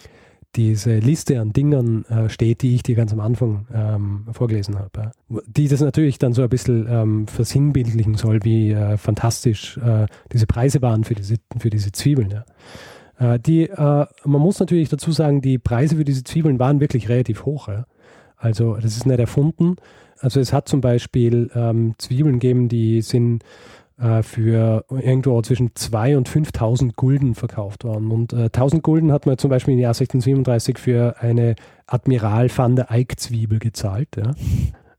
diese 0.57 0.99
Liste 0.99 1.41
an 1.41 1.53
Dingern 1.53 2.05
äh, 2.07 2.29
steht, 2.29 2.63
die 2.63 2.75
ich 2.75 2.83
dir 2.83 2.97
ganz 2.97 3.13
am 3.13 3.21
Anfang 3.21 3.69
ähm, 3.73 4.27
vorgelesen 4.33 4.81
habe. 4.81 5.13
Die 5.47 5.69
das 5.69 5.81
natürlich 5.81 6.19
dann 6.19 6.33
so 6.33 6.43
ein 6.43 6.49
bisschen 6.49 6.89
ähm, 6.91 7.29
versinnbildlichen 7.29 8.17
soll, 8.17 8.41
wie 8.43 8.73
äh, 8.73 8.97
fantastisch 8.97 9.79
äh, 9.79 10.07
diese 10.33 10.49
Preise 10.49 10.83
waren 10.83 11.05
für 11.05 11.15
diese, 11.15 11.37
für 11.57 11.71
diese 11.71 11.93
Zwiebeln. 11.93 12.31
Ja. 12.33 13.35
Äh, 13.35 13.39
die, 13.39 13.69
äh, 13.69 13.77
man 13.77 14.41
muss 14.41 14.59
natürlich 14.59 14.89
dazu 14.89 15.13
sagen, 15.13 15.41
die 15.41 15.59
Preise 15.59 15.95
für 15.95 16.05
diese 16.05 16.25
Zwiebeln 16.25 16.59
waren 16.59 16.81
wirklich 16.81 17.09
relativ 17.09 17.45
hoch. 17.45 17.69
Ja. 17.69 17.85
Also 18.41 18.75
das 18.75 18.97
ist 18.97 19.07
nicht 19.07 19.21
erfunden. 19.21 19.77
Also 20.19 20.41
es 20.41 20.53
hat 20.53 20.69
zum 20.69 20.81
Beispiel 20.81 21.51
ähm, 21.55 21.95
Zwiebeln 21.99 22.41
gegeben, 22.41 22.69
die 22.69 23.03
sind 23.03 23.43
äh, 23.99 24.23
für 24.23 24.85
irgendwo 24.89 25.41
zwischen 25.43 25.71
2.000 25.71 26.17
und 26.17 26.29
5.000 26.29 26.93
Gulden 26.97 27.35
verkauft 27.35 27.85
worden. 27.85 28.11
Und 28.11 28.33
äh, 28.33 28.47
1.000 28.47 28.81
Gulden 28.81 29.13
hat 29.13 29.27
man 29.27 29.39
zum 29.39 29.51
Beispiel 29.51 29.75
im 29.75 29.81
Jahr 29.81 29.91
1637 29.91 30.79
für 30.79 31.17
eine 31.21 31.55
Admiral 31.87 32.49
van 32.55 32.77
der 32.77 32.91
Eyck 32.91 33.21
Zwiebel 33.21 33.59
gezahlt. 33.59 34.09
Ja. 34.17 34.33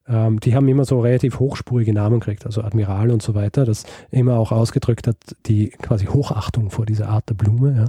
Ähm, 0.07 0.39
die 0.39 0.55
haben 0.55 0.67
immer 0.67 0.85
so 0.85 0.99
relativ 0.99 1.39
hochspurige 1.39 1.93
Namen 1.93 2.19
gekriegt, 2.19 2.45
also 2.45 2.61
Admiral 2.61 3.11
und 3.11 3.21
so 3.21 3.33
weiter, 3.33 3.65
das 3.65 3.85
immer 4.09 4.37
auch 4.37 4.51
ausgedrückt 4.51 5.07
hat, 5.07 5.17
die 5.45 5.69
quasi 5.69 6.05
Hochachtung 6.05 6.69
vor 6.69 6.85
dieser 6.85 7.09
Art 7.09 7.29
der 7.29 7.35
Blume. 7.35 7.75
Ja. 7.77 7.85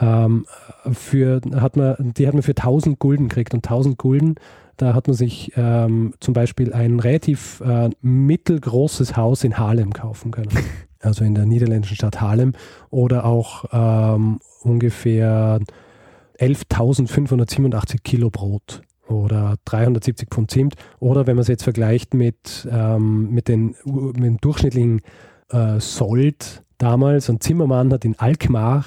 Ähm, 0.00 0.46
für, 0.92 1.40
hat 1.56 1.76
man, 1.76 1.96
die 1.98 2.26
hat 2.26 2.34
man 2.34 2.42
für 2.42 2.52
1000 2.52 2.98
Gulden 2.98 3.28
gekriegt 3.28 3.54
und 3.54 3.64
1000 3.64 3.98
Gulden 3.98 4.36
da 4.78 4.94
hat 4.94 5.08
man 5.08 5.16
sich 5.16 5.52
ähm, 5.56 6.14
zum 6.20 6.34
Beispiel 6.34 6.72
ein 6.72 7.00
relativ 7.00 7.60
äh, 7.60 7.90
mittelgroßes 8.00 9.16
Haus 9.16 9.44
in 9.44 9.58
Haarlem 9.58 9.92
kaufen 9.92 10.30
können. 10.30 10.50
Also 11.00 11.24
in 11.24 11.36
der 11.36 11.46
niederländischen 11.46 11.94
Stadt 11.94 12.20
Haarlem. 12.20 12.54
Oder 12.90 13.24
auch 13.24 13.66
ähm, 13.70 14.40
ungefähr 14.62 15.60
11.587 16.40 17.98
Kilo 18.02 18.30
Brot 18.30 18.82
oder 19.06 19.54
370 19.66 20.28
Pfund 20.28 20.50
Zimt. 20.50 20.74
Oder 20.98 21.28
wenn 21.28 21.36
man 21.36 21.42
es 21.42 21.46
jetzt 21.48 21.62
vergleicht 21.62 22.14
mit, 22.14 22.68
ähm, 22.68 23.30
mit, 23.30 23.46
den, 23.46 23.76
mit 23.84 24.24
dem 24.24 24.38
durchschnittlichen 24.38 25.02
äh, 25.50 25.78
Sold 25.78 26.64
damals, 26.78 27.30
ein 27.30 27.40
Zimmermann 27.40 27.92
hat 27.92 28.04
in 28.04 28.18
Alkmaar 28.18 28.84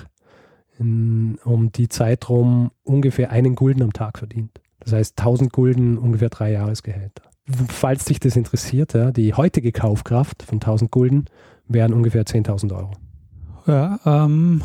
in, 0.81 1.37
um 1.43 1.71
die 1.71 1.87
Zeit 1.87 2.27
rum 2.29 2.71
ungefähr 2.83 3.31
einen 3.31 3.55
Gulden 3.55 3.83
am 3.83 3.93
Tag 3.93 4.17
verdient. 4.17 4.59
Das 4.79 4.93
heißt 4.93 5.19
1000 5.19 5.53
Gulden, 5.53 5.97
ungefähr 5.97 6.29
drei 6.29 6.51
Jahresgehälter. 6.51 7.23
Falls 7.69 8.05
dich 8.05 8.19
das 8.19 8.35
interessiert, 8.35 8.93
ja, 8.93 9.11
die 9.11 9.33
heutige 9.33 9.71
Kaufkraft 9.71 10.43
von 10.43 10.57
1000 10.57 10.91
Gulden 10.91 11.25
wären 11.67 11.93
ungefähr 11.93 12.25
10.000 12.25 12.75
Euro. 12.75 12.91
Ja, 13.67 13.99
ähm, 14.05 14.63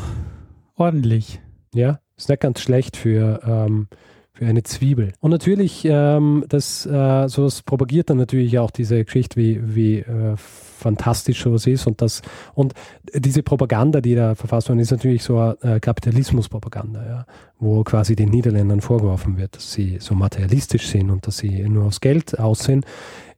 ordentlich. 0.75 1.41
Ja, 1.73 1.99
ist 2.15 2.29
nicht 2.29 2.41
ganz 2.41 2.61
schlecht 2.61 2.97
für, 2.97 3.41
ähm, 3.45 3.87
für 4.37 4.45
eine 4.45 4.63
Zwiebel. 4.63 5.13
Und 5.19 5.31
natürlich, 5.31 5.83
ähm, 5.85 6.45
das, 6.47 6.85
äh, 6.85 7.27
sowas 7.27 7.63
propagiert 7.63 8.09
dann 8.09 8.17
natürlich 8.17 8.59
auch 8.59 8.69
diese 8.69 9.03
Geschichte, 9.03 9.35
wie, 9.35 9.59
wie 9.75 9.99
äh, 9.99 10.35
fantastisch 10.37 11.41
sowas 11.41 11.65
ist 11.65 11.87
und 11.87 12.03
das 12.03 12.21
und 12.53 12.73
diese 13.13 13.41
Propaganda, 13.41 13.99
die 13.99 14.13
da 14.13 14.35
verfasst 14.35 14.69
worden 14.69 14.79
ist, 14.79 14.91
natürlich 14.91 15.23
so 15.23 15.39
eine 15.39 15.57
äh, 15.61 15.79
Kapitalismuspropaganda, 15.79 17.05
ja, 17.05 17.25
wo 17.57 17.83
quasi 17.83 18.15
den 18.15 18.29
Niederländern 18.29 18.81
vorgeworfen 18.81 19.37
wird, 19.37 19.55
dass 19.55 19.73
sie 19.73 19.97
so 19.99 20.13
materialistisch 20.13 20.87
sind 20.87 21.09
und 21.09 21.25
dass 21.25 21.39
sie 21.39 21.67
nur 21.67 21.85
aufs 21.85 21.99
Geld 21.99 22.37
aussehen. 22.37 22.85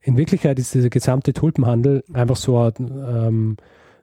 In 0.02 0.18
Wirklichkeit 0.18 0.60
ist 0.60 0.74
dieser 0.74 0.90
gesamte 0.90 1.32
Tulpenhandel 1.32 2.04
einfach 2.12 2.36
so 2.36 2.60
ähm, 2.78 3.56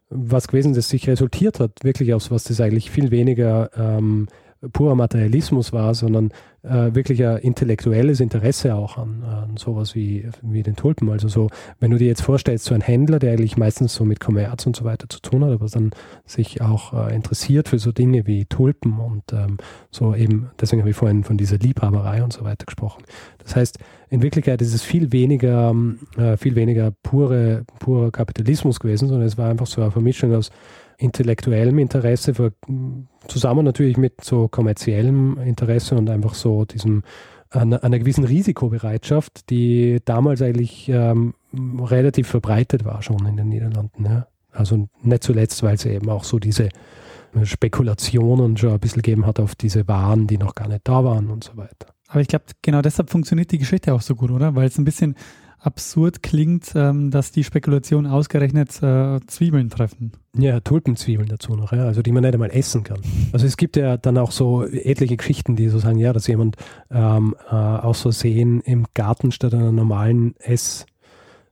was 0.09 0.49
gewesen, 0.49 0.73
das 0.73 0.89
sich 0.89 1.07
resultiert 1.09 1.61
hat, 1.61 1.73
wirklich 1.83 2.15
aus 2.15 2.31
was 2.31 2.45
das 2.45 2.61
eigentlich 2.61 2.91
viel 2.91 3.11
weniger 3.11 3.71
ähm, 3.77 4.29
purer 4.73 4.95
Materialismus 4.95 5.73
war, 5.73 5.95
sondern 5.95 6.31
äh, 6.63 6.95
wirklich 6.95 7.25
ein 7.25 7.39
intellektuelles 7.39 8.21
Interesse 8.21 8.75
auch 8.75 8.99
an, 8.99 9.23
an 9.23 9.57
sowas 9.57 9.95
wie, 9.95 10.29
wie 10.43 10.63
den 10.63 10.77
Tulpen. 10.77 11.11
Also 11.11 11.29
so, 11.29 11.49
wenn 11.81 11.91
du 11.91 11.99
dir 11.99 12.09
jetzt 12.09 12.23
vorstellst, 12.23 12.65
so 12.65 12.75
ein 12.75 12.81
Händler, 12.81 13.19
der 13.19 13.33
eigentlich 13.33 13.57
meistens 13.57 13.95
so 13.95 14.05
mit 14.05 14.21
Kommerz 14.21 14.67
und 14.67 14.77
so 14.77 14.85
weiter 14.85 15.09
zu 15.09 15.21
tun 15.21 15.45
hat, 15.45 15.53
aber 15.53 15.67
dann 15.67 15.91
sich 16.25 16.61
auch 16.61 16.93
äh, 16.93 17.15
interessiert 17.15 17.69
für 17.69 17.79
so 17.79 17.93
Dinge 17.93 18.27
wie 18.27 18.45
Tulpen 18.47 18.99
und 18.99 19.33
ähm, 19.33 19.59
so 19.91 20.15
eben, 20.15 20.51
deswegen 20.61 20.83
habe 20.83 20.91
ich 20.91 20.97
vorhin 20.97 21.25
von 21.25 21.37
dieser 21.37 21.59
Liebhaberei 21.59 22.23
und 22.23 22.33
so 22.33 22.45
weiter 22.45 22.67
gesprochen. 22.67 23.05
Das 23.39 23.55
heißt, 23.57 23.79
in 24.09 24.23
Wirklichkeit 24.23 24.61
ist 24.63 24.75
es 24.75 24.83
viel 24.83 25.13
weniger, 25.13 25.75
äh, 26.17 26.37
viel 26.37 26.55
weniger 26.55 26.93
pure, 27.03 27.65
purer 27.79 28.11
Kapitalismus 28.11 28.81
gewesen, 28.81 29.09
sondern 29.09 29.27
es 29.27 29.39
war 29.39 29.51
einfach 29.51 29.67
so 29.67 29.83
eine 29.83 29.91
Vermischung 29.91 30.35
aus 30.35 30.51
intellektuellem 30.99 31.79
Interesse, 31.79 32.35
zusammen 33.29 33.65
natürlich 33.65 33.97
mit 33.97 34.23
so 34.23 34.49
kommerziellem 34.49 35.39
Interesse 35.39 35.97
und 35.97 36.09
einfach 36.11 36.35
so 36.35 36.65
diesem 36.65 37.03
einer, 37.51 37.83
einer 37.83 37.99
gewissen 37.99 38.25
Risikobereitschaft, 38.25 39.51
die 39.51 40.01
damals 40.05 40.43
eigentlich 40.43 40.89
ähm, 40.89 41.35
relativ 41.55 42.29
verbreitet 42.29 42.85
war 42.85 43.03
schon 43.03 43.25
in 43.27 43.37
den 43.37 43.49
Niederlanden. 43.49 44.05
Ja. 44.05 44.27
Also 44.53 44.89
nicht 45.03 45.23
zuletzt, 45.23 45.63
weil 45.63 45.75
es 45.75 45.85
eben 45.85 46.09
auch 46.09 46.25
so 46.25 46.39
diese 46.39 46.69
Spekulationen 47.45 48.57
schon 48.57 48.73
ein 48.73 48.81
bisschen 48.81 49.03
gegeben 49.03 49.27
hat 49.27 49.39
auf 49.41 49.55
diese 49.55 49.87
Waren, 49.89 50.27
die 50.27 50.39
noch 50.39 50.55
gar 50.55 50.69
nicht 50.69 50.83
da 50.85 51.05
waren 51.05 51.31
und 51.31 51.45
so 51.45 51.57
weiter. 51.57 51.89
Aber 52.09 52.21
ich 52.21 52.29
glaube, 52.29 52.45
genau 52.63 52.83
deshalb 52.83 53.11
funktioniert 53.11 53.51
die 53.51 53.59
Geschichte 53.59 53.93
auch 53.93 54.01
so 54.01 54.15
gut, 54.15 54.31
oder? 54.31 54.55
Weil 54.55 54.69
es 54.69 54.79
ein 54.79 54.85
bisschen 54.85 55.17
absurd 55.67 56.23
klingt, 56.23 56.73
ähm, 56.75 57.11
dass 57.11 57.33
die 57.33 57.45
Spekulation 57.45 58.07
ausgerechnet 58.07 58.83
äh, 58.83 59.21
Zwiebeln 59.27 59.69
treffen. 59.69 60.13
Ja, 60.39 60.61
Tulpenzwiebeln 60.61 61.29
dazu 61.29 61.57
noch, 61.57 61.73
ja, 61.73 61.85
also 61.85 62.03
die 62.03 62.13
man 62.13 62.23
nicht 62.23 62.35
einmal 62.35 62.51
essen 62.51 62.85
kann. 62.85 63.01
Also 63.33 63.47
es 63.47 63.57
gibt 63.57 63.77
ja 63.77 63.97
dann 63.97 64.17
auch 64.17 64.31
so 64.31 64.65
etliche 64.65 65.17
Geschichten, 65.17 65.57
die 65.57 65.69
so 65.69 65.79
sagen, 65.79 65.99
ja, 65.99 66.13
dass 66.13 66.27
jemand 66.29 66.57
ähm, 66.91 67.35
äh, 67.51 67.55
aus 67.55 68.03
Versehen 68.03 68.61
im 68.61 68.87
Garten 68.95 69.33
statt 69.33 69.55
einer 69.55 69.73
normalen 69.73 70.37
Ess 70.39 70.87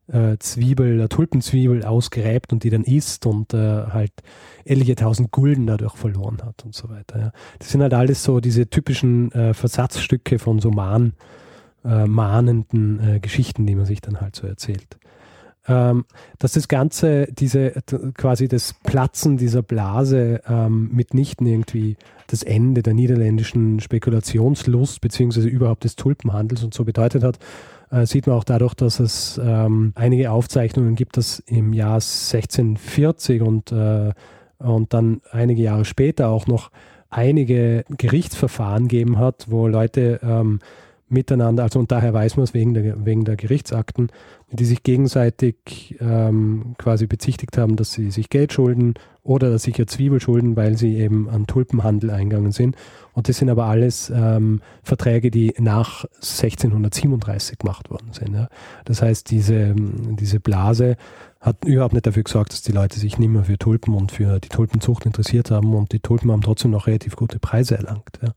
äh, 0.06 0.36
Tulpenzwiebel 0.36 1.84
ausgräbt 1.84 2.52
und 2.52 2.62
die 2.62 2.70
dann 2.70 2.84
isst 2.84 3.26
und 3.26 3.54
äh, 3.54 3.86
halt 3.86 4.12
etliche 4.64 4.94
tausend 4.94 5.30
Gulden 5.32 5.66
dadurch 5.66 5.96
verloren 5.96 6.38
hat 6.44 6.64
und 6.64 6.74
so 6.74 6.88
weiter. 6.88 7.18
Ja. 7.18 7.32
Das 7.58 7.70
sind 7.70 7.82
halt 7.82 7.94
alles 7.94 8.22
so 8.22 8.40
diese 8.40 8.68
typischen 8.68 9.32
äh, 9.32 9.54
Versatzstücke 9.54 10.38
von 10.38 10.60
so 10.60 10.70
Mahn, 10.70 11.14
äh, 11.84 12.06
mahnenden 12.06 13.00
äh, 13.00 13.20
Geschichten, 13.20 13.66
die 13.66 13.74
man 13.74 13.86
sich 13.86 14.00
dann 14.00 14.20
halt 14.20 14.36
so 14.36 14.46
erzählt. 14.46 14.98
Ähm, 15.66 16.04
dass 16.38 16.52
das 16.52 16.68
Ganze, 16.68 17.26
diese 17.32 17.72
quasi 18.14 18.48
das 18.48 18.74
Platzen 18.82 19.38
dieser 19.38 19.62
Blase 19.62 20.42
ähm, 20.46 20.90
mitnichten 20.92 21.46
irgendwie 21.46 21.96
das 22.26 22.42
Ende 22.42 22.82
der 22.82 22.92
niederländischen 22.92 23.80
Spekulationslust 23.80 25.00
beziehungsweise 25.00 25.48
überhaupt 25.48 25.84
des 25.84 25.96
Tulpenhandels 25.96 26.64
und 26.64 26.74
so 26.74 26.84
bedeutet 26.84 27.22
hat, 27.22 27.38
äh, 27.90 28.04
sieht 28.04 28.26
man 28.26 28.36
auch 28.36 28.44
dadurch, 28.44 28.74
dass 28.74 29.00
es 29.00 29.40
ähm, 29.42 29.92
einige 29.94 30.30
Aufzeichnungen 30.32 30.96
gibt, 30.96 31.16
dass 31.16 31.38
im 31.40 31.72
Jahr 31.72 31.94
1640 31.94 33.40
und, 33.40 33.72
äh, 33.72 34.12
und 34.58 34.92
dann 34.92 35.22
einige 35.30 35.62
Jahre 35.62 35.86
später 35.86 36.28
auch 36.28 36.46
noch 36.46 36.70
einige 37.08 37.84
Gerichtsverfahren 37.88 38.88
gegeben 38.88 39.18
hat, 39.18 39.46
wo 39.48 39.66
Leute 39.66 40.20
ähm, 40.22 40.58
miteinander, 41.14 41.62
also 41.62 41.78
und 41.78 41.90
daher 41.90 42.12
weiß 42.12 42.36
man 42.36 42.44
es 42.44 42.52
wegen 42.52 42.74
der, 42.74 43.06
wegen 43.06 43.24
der 43.24 43.36
Gerichtsakten, 43.36 44.08
die 44.50 44.64
sich 44.66 44.82
gegenseitig 44.82 45.96
ähm, 46.00 46.74
quasi 46.78 47.06
bezichtigt 47.06 47.56
haben, 47.56 47.76
dass 47.76 47.92
sie 47.92 48.10
sich 48.10 48.28
Geld 48.28 48.52
schulden 48.52 48.94
oder 49.22 49.50
dass 49.50 49.62
sich 49.62 49.78
ja 49.78 49.86
Zwiebel 49.86 50.20
schulden, 50.20 50.54
weil 50.56 50.76
sie 50.76 50.96
eben 50.96 51.28
an 51.30 51.46
Tulpenhandel 51.46 52.10
eingegangen 52.10 52.52
sind. 52.52 52.76
Und 53.14 53.28
das 53.28 53.38
sind 53.38 53.48
aber 53.48 53.64
alles 53.64 54.12
ähm, 54.14 54.60
Verträge, 54.82 55.30
die 55.30 55.54
nach 55.58 56.04
1637 56.16 57.58
gemacht 57.58 57.90
worden 57.90 58.12
sind. 58.12 58.34
Ja. 58.34 58.48
Das 58.84 59.00
heißt, 59.00 59.30
diese, 59.30 59.74
diese 59.76 60.40
Blase 60.40 60.96
hat 61.40 61.64
überhaupt 61.64 61.94
nicht 61.94 62.06
dafür 62.06 62.22
gesorgt, 62.22 62.52
dass 62.52 62.62
die 62.62 62.72
Leute 62.72 62.98
sich 62.98 63.18
nicht 63.18 63.28
mehr 63.28 63.44
für 63.44 63.58
Tulpen 63.58 63.94
und 63.94 64.12
für 64.12 64.40
die 64.40 64.48
Tulpenzucht 64.48 65.06
interessiert 65.06 65.50
haben 65.50 65.74
und 65.74 65.92
die 65.92 66.00
Tulpen 66.00 66.30
haben 66.30 66.42
trotzdem 66.42 66.70
noch 66.70 66.86
relativ 66.86 67.16
gute 67.16 67.38
Preise 67.38 67.76
erlangt. 67.76 68.18
Ja. 68.22 68.34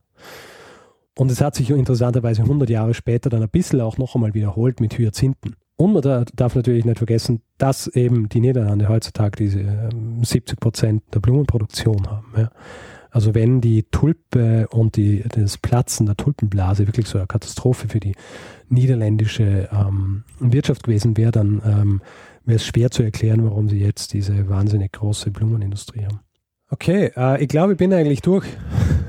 Und 1.17 1.31
es 1.31 1.41
hat 1.41 1.55
sich 1.55 1.71
interessanterweise 1.71 2.43
100 2.43 2.69
Jahre 2.69 2.93
später 2.93 3.29
dann 3.29 3.41
ein 3.41 3.49
bisschen 3.49 3.81
auch 3.81 3.97
noch 3.97 4.15
einmal 4.15 4.33
wiederholt 4.33 4.79
mit 4.79 4.97
Hyazinthen. 4.97 5.55
Und 5.75 5.93
man 5.93 6.25
darf 6.35 6.55
natürlich 6.55 6.85
nicht 6.85 6.97
vergessen, 6.97 7.41
dass 7.57 7.87
eben 7.87 8.29
die 8.29 8.39
Niederlande 8.39 8.87
heutzutage 8.87 9.35
diese 9.37 9.89
70 10.21 10.33
ähm, 10.33 10.59
Prozent 10.59 11.03
der 11.13 11.19
Blumenproduktion 11.19 12.07
haben. 12.07 12.33
Ja. 12.35 12.51
Also 13.09 13.33
wenn 13.33 13.61
die 13.61 13.83
Tulpe 13.83 14.67
und 14.69 14.95
die, 14.95 15.23
das 15.27 15.57
Platzen 15.57 16.05
der 16.05 16.17
Tulpenblase 16.17 16.87
wirklich 16.87 17.07
so 17.07 17.17
eine 17.17 17.27
Katastrophe 17.27 17.87
für 17.87 17.99
die 17.99 18.13
niederländische 18.69 19.69
ähm, 19.71 20.23
Wirtschaft 20.39 20.83
gewesen 20.83 21.17
wäre, 21.17 21.31
dann 21.31 21.61
ähm, 21.65 22.01
wäre 22.45 22.57
es 22.57 22.65
schwer 22.65 22.91
zu 22.91 23.03
erklären, 23.03 23.43
warum 23.43 23.69
sie 23.69 23.79
jetzt 23.79 24.13
diese 24.13 24.49
wahnsinnig 24.49 24.91
große 24.91 25.31
Blumenindustrie 25.31 26.05
haben. 26.05 26.19
Okay, 26.69 27.11
äh, 27.15 27.41
ich 27.41 27.47
glaube, 27.47 27.73
ich 27.73 27.77
bin 27.77 27.93
eigentlich 27.93 28.21
durch, 28.21 28.45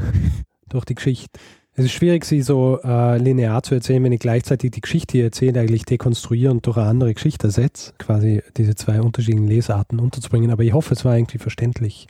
durch 0.68 0.84
die 0.84 0.94
Geschichte. 0.94 1.38
Es 1.78 1.84
ist 1.84 1.92
schwierig, 1.92 2.24
sie 2.24 2.42
so 2.42 2.80
äh, 2.82 3.18
linear 3.18 3.62
zu 3.62 3.76
erzählen, 3.76 4.02
wenn 4.02 4.10
ich 4.10 4.18
gleichzeitig 4.18 4.72
die 4.72 4.80
Geschichte, 4.80 5.16
die 5.16 5.22
erzählt, 5.22 5.56
eigentlich 5.56 5.84
dekonstruiere 5.84 6.50
und 6.50 6.66
durch 6.66 6.76
eine 6.76 6.88
andere 6.88 7.14
Geschichte 7.14 7.46
ersetze, 7.46 7.92
quasi 7.98 8.42
diese 8.56 8.74
zwei 8.74 9.00
unterschiedlichen 9.00 9.46
Lesarten 9.46 10.00
unterzubringen. 10.00 10.50
Aber 10.50 10.64
ich 10.64 10.72
hoffe, 10.72 10.94
es 10.94 11.04
war 11.04 11.16
irgendwie 11.16 11.38
verständlich, 11.38 12.08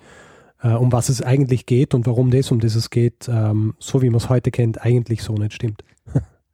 äh, 0.63 0.69
um 0.69 0.91
was 0.91 1.11
es 1.11 1.21
eigentlich 1.21 1.67
geht 1.67 1.93
und 1.93 2.07
warum 2.07 2.31
das, 2.31 2.51
um 2.51 2.61
das 2.61 2.77
es 2.77 2.89
geht, 2.89 3.29
ähm, 3.29 3.75
so 3.79 4.01
wie 4.01 4.09
man 4.09 4.17
es 4.17 4.31
heute 4.31 4.51
kennt, 4.51 4.81
eigentlich 4.81 5.23
so 5.23 5.35
nicht 5.35 5.53
stimmt. 5.53 5.85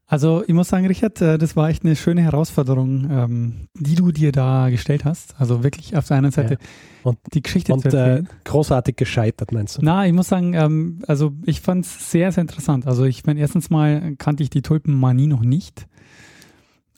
Also 0.07 0.45
ich 0.47 0.53
muss 0.53 0.69
sagen, 0.69 0.87
Richard, 0.87 1.21
äh, 1.23 1.39
das 1.39 1.57
war 1.57 1.71
echt 1.71 1.85
eine 1.85 1.97
schöne 1.97 2.23
Herausforderung, 2.23 3.09
ähm, 3.11 3.69
die 3.75 3.95
du 3.95 4.13
dir 4.13 4.33
da 4.33 4.69
gestellt 4.69 5.05
hast. 5.05 5.35
Also 5.39 5.65
wirklich 5.65 5.97
auf 5.97 6.07
der 6.07 6.19
einen 6.19 6.31
Seite 6.31 6.55
ja. 6.55 6.59
und, 7.05 7.19
die 7.33 7.43
Geschichte 7.43 7.73
und, 7.73 7.81
zu 7.81 7.89
erzählen. 7.89 8.27
Äh, 8.27 8.29
großartig 8.45 8.97
gescheitert, 8.97 9.53
meinst 9.53 9.79
du? 9.79 9.81
Na, 9.83 10.07
ich 10.07 10.13
muss 10.13 10.29
sagen, 10.29 10.53
ähm, 10.53 11.03
also 11.07 11.33
ich 11.47 11.63
fand 11.63 11.87
es 11.87 12.11
sehr, 12.11 12.33
sehr 12.33 12.43
interessant. 12.43 12.87
Also 12.87 13.05
ich 13.05 13.25
meine, 13.25 13.41
erstens 13.41 13.71
mal 13.71 14.15
kannte 14.17 14.43
ich 14.43 14.51
die 14.51 14.61
Tulpenmanie 14.61 15.27
noch 15.27 15.43
nicht 15.43 15.87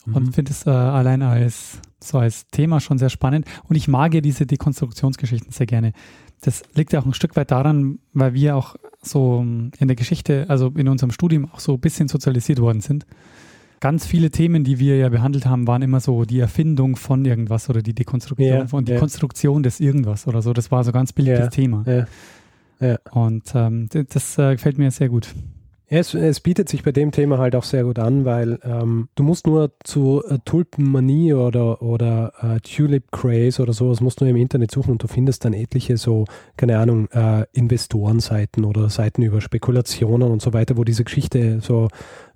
mhm. 0.05 0.15
und 0.15 0.35
finde 0.35 0.51
es 0.51 0.67
äh, 0.67 0.71
allein 0.71 1.23
als 1.23 1.81
so 2.03 2.19
als 2.19 2.47
Thema 2.49 2.81
schon 2.81 2.99
sehr 2.99 3.11
spannend. 3.11 3.47
Und 3.65 3.77
ich 3.77 3.89
mag 3.89 4.15
ja 4.15 4.21
diese 4.21 4.47
Dekonstruktionsgeschichten 4.47 5.53
sehr 5.53 5.67
gerne. 5.67 5.93
Das 6.41 6.63
liegt 6.75 6.93
ja 6.93 7.01
auch 7.01 7.07
ein 7.07 7.15
Stück 7.15 7.37
weit 7.37 7.51
daran, 7.51 7.99
weil 8.13 8.35
wir 8.35 8.57
auch 8.57 8.77
so 9.03 9.41
in 9.41 9.89
der 9.89 9.97
Geschichte, 9.97 10.47
also 10.49 10.69
in 10.77 10.89
unserem 10.89 11.11
Studium 11.11 11.49
auch 11.53 11.61
so 11.61 11.75
ein 11.75 11.81
bisschen 11.81 12.09
sozialisiert 12.09 12.61
worden 12.61 12.81
sind. 12.81 13.07
Ganz 13.81 14.07
viele 14.07 14.31
Themen, 14.31 14.65
die 14.65 14.79
wir 14.79 14.97
ja 14.97 15.09
behandelt 15.09 15.47
haben, 15.47 15.67
waren 15.67 15.83
immer 15.83 16.01
so 16.01 16.25
die 16.25 16.41
Erfindung 16.41 16.97
von 16.97 17.25
irgendwas 17.25 17.69
oder 17.69 17.83
die 17.83 17.95
Dekonstruktion 17.95 18.49
yeah, 18.49 18.67
von 18.67 18.85
die 18.85 18.93
yeah. 18.93 19.01
Konstruktion 19.01 19.63
des 19.63 19.81
irgendwas 19.81 20.27
oder 20.27 20.41
so. 20.41 20.53
Das 20.53 20.71
war 20.71 20.83
so 20.83 20.91
ein 20.91 20.95
ganz 20.95 21.13
billiges 21.13 21.41
yeah, 21.41 21.49
Thema. 21.49 21.85
Und 23.13 23.45
ähm, 23.55 23.89
das 23.91 24.39
äh, 24.39 24.53
gefällt 24.53 24.79
mir 24.79 24.91
sehr 24.91 25.09
gut. 25.09 25.35
Es, 25.89 26.15
es, 26.15 26.41
bietet 26.41 26.69
sich 26.69 26.83
bei 26.83 26.91
dem 26.91 27.13
Thema 27.13 27.39
halt 27.39 27.55
auch 27.55 27.63
sehr 27.63 27.85
gut 27.85 28.01
an, 28.01 28.25
weil 28.25 28.59
ähm, 28.65 29.09
du 29.15 29.23
musst 29.23 29.47
nur 29.47 29.71
zu 29.85 30.21
äh, 30.29 30.39
Tulpenmanie 30.45 31.33
oder, 31.33 31.81
oder 31.81 32.33
äh, 32.43 32.59
Tulip 32.59 33.13
Craze 33.13 33.63
oder 33.63 33.73
sowas 33.73 34.01
musst 34.01 34.21
du 34.21 34.25
im 34.25 34.35
Internet 34.35 34.73
suchen 34.73 34.91
und 34.91 35.03
du 35.05 35.07
findest 35.07 35.45
dann 35.45 35.53
etliche 35.53 35.97
so, 35.97 36.25
keine 36.57 36.79
Ahnung, 36.79 37.09
äh, 37.13 37.45
Investorenseiten 37.53 38.65
oder 38.65 38.91
Seiten 38.91 39.23
über 39.23 39.41
Spekulationen 39.41 40.29
und 40.29 40.43
so 40.43 40.53
weiter, 40.53 40.77
wo 40.77 40.83
diese 40.83 41.05
Geschichte 41.05 41.61
so 41.61 41.87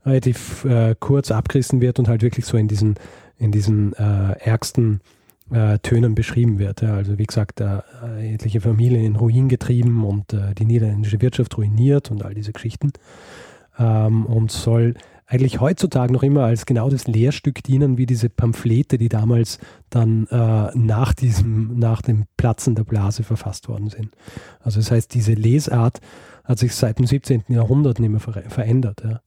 relativ 0.06 0.64
äh, 0.64 0.94
kurz 1.00 1.32
abgerissen 1.32 1.80
wird 1.80 1.98
und 1.98 2.06
halt 2.06 2.22
wirklich 2.22 2.46
so 2.46 2.56
in 2.56 2.68
diesen, 2.68 2.94
in 3.36 3.50
diesen 3.50 3.94
äh, 3.94 4.38
ärgsten 4.44 5.00
äh, 5.52 5.78
Tönen 5.78 6.14
beschrieben 6.14 6.58
wird. 6.58 6.82
Ja. 6.82 6.94
Also 6.94 7.18
wie 7.18 7.26
gesagt, 7.26 7.60
äh, 7.60 7.80
etliche 8.34 8.60
Familien 8.60 9.04
in 9.04 9.16
Ruin 9.16 9.48
getrieben 9.48 10.04
und 10.04 10.32
äh, 10.32 10.54
die 10.54 10.64
niederländische 10.64 11.20
Wirtschaft 11.20 11.56
ruiniert 11.56 12.10
und 12.10 12.24
all 12.24 12.34
diese 12.34 12.52
Geschichten. 12.52 12.92
Ähm, 13.78 14.26
und 14.26 14.50
soll 14.50 14.94
eigentlich 15.30 15.60
heutzutage 15.60 16.12
noch 16.12 16.24
immer 16.24 16.44
als 16.44 16.66
genau 16.66 16.90
das 16.90 17.06
Lehrstück 17.06 17.62
dienen, 17.62 17.98
wie 17.98 18.06
diese 18.06 18.28
Pamphlete, 18.28 18.98
die 18.98 19.08
damals 19.08 19.58
dann 19.88 20.26
äh, 20.26 20.70
nach 20.76 21.14
diesem, 21.14 21.78
nach 21.78 22.02
dem 22.02 22.24
Platzen 22.36 22.74
der 22.74 22.82
Blase 22.82 23.22
verfasst 23.22 23.68
worden 23.68 23.88
sind. 23.88 24.10
Also 24.60 24.80
das 24.80 24.90
heißt, 24.90 25.14
diese 25.14 25.34
Lesart 25.34 26.00
hat 26.44 26.58
sich 26.58 26.74
seit 26.74 26.98
dem 26.98 27.06
17. 27.06 27.44
Jahrhundert 27.48 28.00
nicht 28.00 28.10
mehr 28.10 28.18
ver 28.18 28.42
verändert. 28.48 29.02
Ja. 29.04 29.20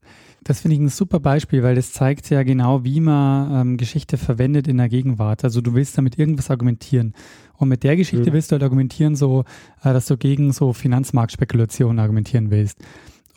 Das 0.44 0.62
finde 0.62 0.76
ich 0.76 0.82
ein 0.82 0.90
super 0.90 1.20
Beispiel, 1.20 1.64
weil 1.64 1.76
das 1.76 1.94
zeigt 1.94 2.30
ja 2.30 2.44
genau, 2.44 2.84
wie 2.84 3.00
man 3.00 3.62
ähm, 3.62 3.78
Geschichte 3.78 4.18
verwendet 4.18 4.68
in 4.68 4.78
der 4.78 4.90
Gegenwart. 4.90 5.44
Also 5.44 5.62
du 5.62 5.74
willst 5.74 5.98
damit 5.98 6.20
irgendwas 6.20 6.50
argumentieren. 6.50 7.14
Und 7.58 7.70
mit 7.70 7.84
der 7.84 7.96
Geschichte 7.96 8.30
mhm. 8.30 8.34
willst 8.34 8.52
du 8.52 8.54
halt 8.54 8.64
argumentieren, 8.64 9.16
so, 9.16 9.46
äh, 9.84 9.94
dass 9.94 10.08
du 10.08 10.18
gegen 10.18 10.52
so 10.52 10.74
Finanzmarktspekulationen 10.74 12.00
argumentieren 12.00 12.52
willst. 12.52 12.80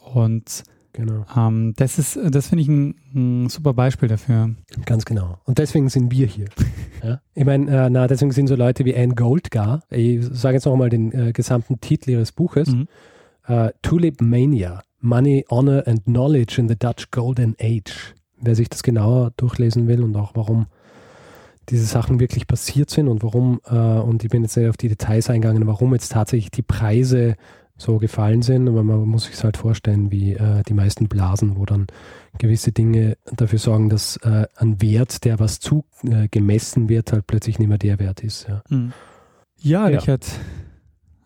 Und 0.01 0.65
Genau. 0.97 1.27
Ähm, 1.37 1.75
das 1.77 1.99
ist, 1.99 2.19
das 2.31 2.49
finde 2.49 2.63
ich 2.63 2.69
ein, 2.69 2.95
ein, 3.15 3.49
super 3.51 3.75
Beispiel 3.75 4.09
dafür. 4.09 4.55
Ganz 4.87 5.05
genau. 5.05 5.39
Und 5.45 5.59
deswegen 5.59 5.91
sind 5.91 6.11
wir 6.11 6.27
hier. 6.27 6.47
ja? 7.05 7.21
Ich 7.35 7.45
meine, 7.45 7.71
äh, 7.71 7.91
na, 7.91 8.07
deswegen 8.07 8.33
sind 8.33 8.47
so 8.47 8.57
Leute 8.57 8.87
wie 8.87 8.97
Anne 8.97 9.15
Goldgar, 9.15 9.83
ich 9.91 10.25
sage 10.25 10.55
jetzt 10.55 10.65
nochmal 10.65 10.89
den 10.89 11.13
äh, 11.13 11.33
gesamten 11.33 11.81
Titel 11.81 12.13
ihres 12.13 12.33
Buches, 12.33 12.69
mhm. 12.69 12.89
äh, 13.47 13.73
Tulip 13.83 14.23
Mania. 14.23 14.83
Money, 15.07 15.45
Honor 15.51 15.87
and 15.87 16.05
Knowledge 16.05 16.61
in 16.61 16.69
the 16.69 16.77
Dutch 16.77 17.11
Golden 17.11 17.55
Age. 17.61 18.15
Wer 18.39 18.55
sich 18.55 18.69
das 18.69 18.83
genauer 18.83 19.33
durchlesen 19.37 19.89
will 19.89 20.03
und 20.03 20.17
auch 20.17 20.33
warum 20.35 20.67
diese 21.69 21.85
Sachen 21.85 22.21
wirklich 22.21 22.47
passiert 22.47 22.91
sind 22.91 23.09
und 23.09 23.23
warum, 23.23 23.61
äh, 23.67 23.75
und 23.75 24.23
ich 24.23 24.31
bin 24.31 24.43
jetzt 24.43 24.57
nicht 24.57 24.69
auf 24.69 24.77
die 24.77 24.89
Details 24.89 25.31
eingegangen, 25.31 25.67
warum 25.67 25.95
jetzt 25.95 26.13
tatsächlich 26.13 26.51
die 26.51 26.63
Preise 26.63 27.37
so 27.77 27.99
gefallen 27.99 28.43
sind, 28.43 28.69
aber 28.69 28.83
man 28.83 29.01
muss 29.01 29.25
sich 29.25 29.35
es 29.35 29.45
halt 29.45 29.57
vorstellen, 29.57 30.11
wie 30.11 30.33
äh, 30.33 30.63
die 30.63 30.75
meisten 30.75 31.09
Blasen, 31.09 31.57
wo 31.57 31.67
dann 31.67 31.87
gewisse 32.39 32.73
Dinge 32.73 33.17
dafür 33.27 33.59
sorgen, 33.59 33.91
dass 33.91 34.17
äh, 34.19 34.47
ein 34.57 34.81
Wert, 34.81 35.25
der 35.25 35.39
was 35.41 35.61
zu 35.61 35.85
äh, 36.05 36.29
gemessen 36.29 36.89
wird, 36.89 37.13
halt 37.13 37.27
plötzlich 37.27 37.59
nicht 37.59 37.69
mehr 37.69 37.79
der 37.79 37.99
Wert 37.99 38.23
ist. 38.23 38.47
Ja, 38.49 38.63
mhm. 38.69 38.93
ja, 39.59 39.89
ja. 39.89 39.99
Richard, 39.99 40.27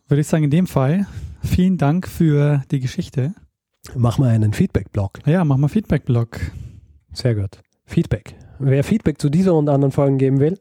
würde 0.08 0.22
ich 0.22 0.26
sagen, 0.26 0.44
in 0.44 0.50
dem 0.50 0.66
Fall 0.66 1.06
vielen 1.42 1.78
Dank 1.78 2.08
für 2.08 2.62
die 2.70 2.80
Geschichte. 2.80 3.34
Mach 3.94 4.18
mal 4.18 4.28
einen 4.28 4.52
Feedback-Blog. 4.52 5.20
Ja, 5.26 5.44
mach 5.44 5.56
mal 5.56 5.68
Feedback-Blog. 5.68 6.38
Sehr 7.12 7.34
gut. 7.34 7.60
Feedback. 7.86 8.36
Wer 8.58 8.84
Feedback 8.84 9.20
zu 9.20 9.30
dieser 9.30 9.54
und 9.54 9.68
anderen 9.68 9.90
Folgen 9.92 10.18
geben 10.18 10.38
will, 10.38 10.58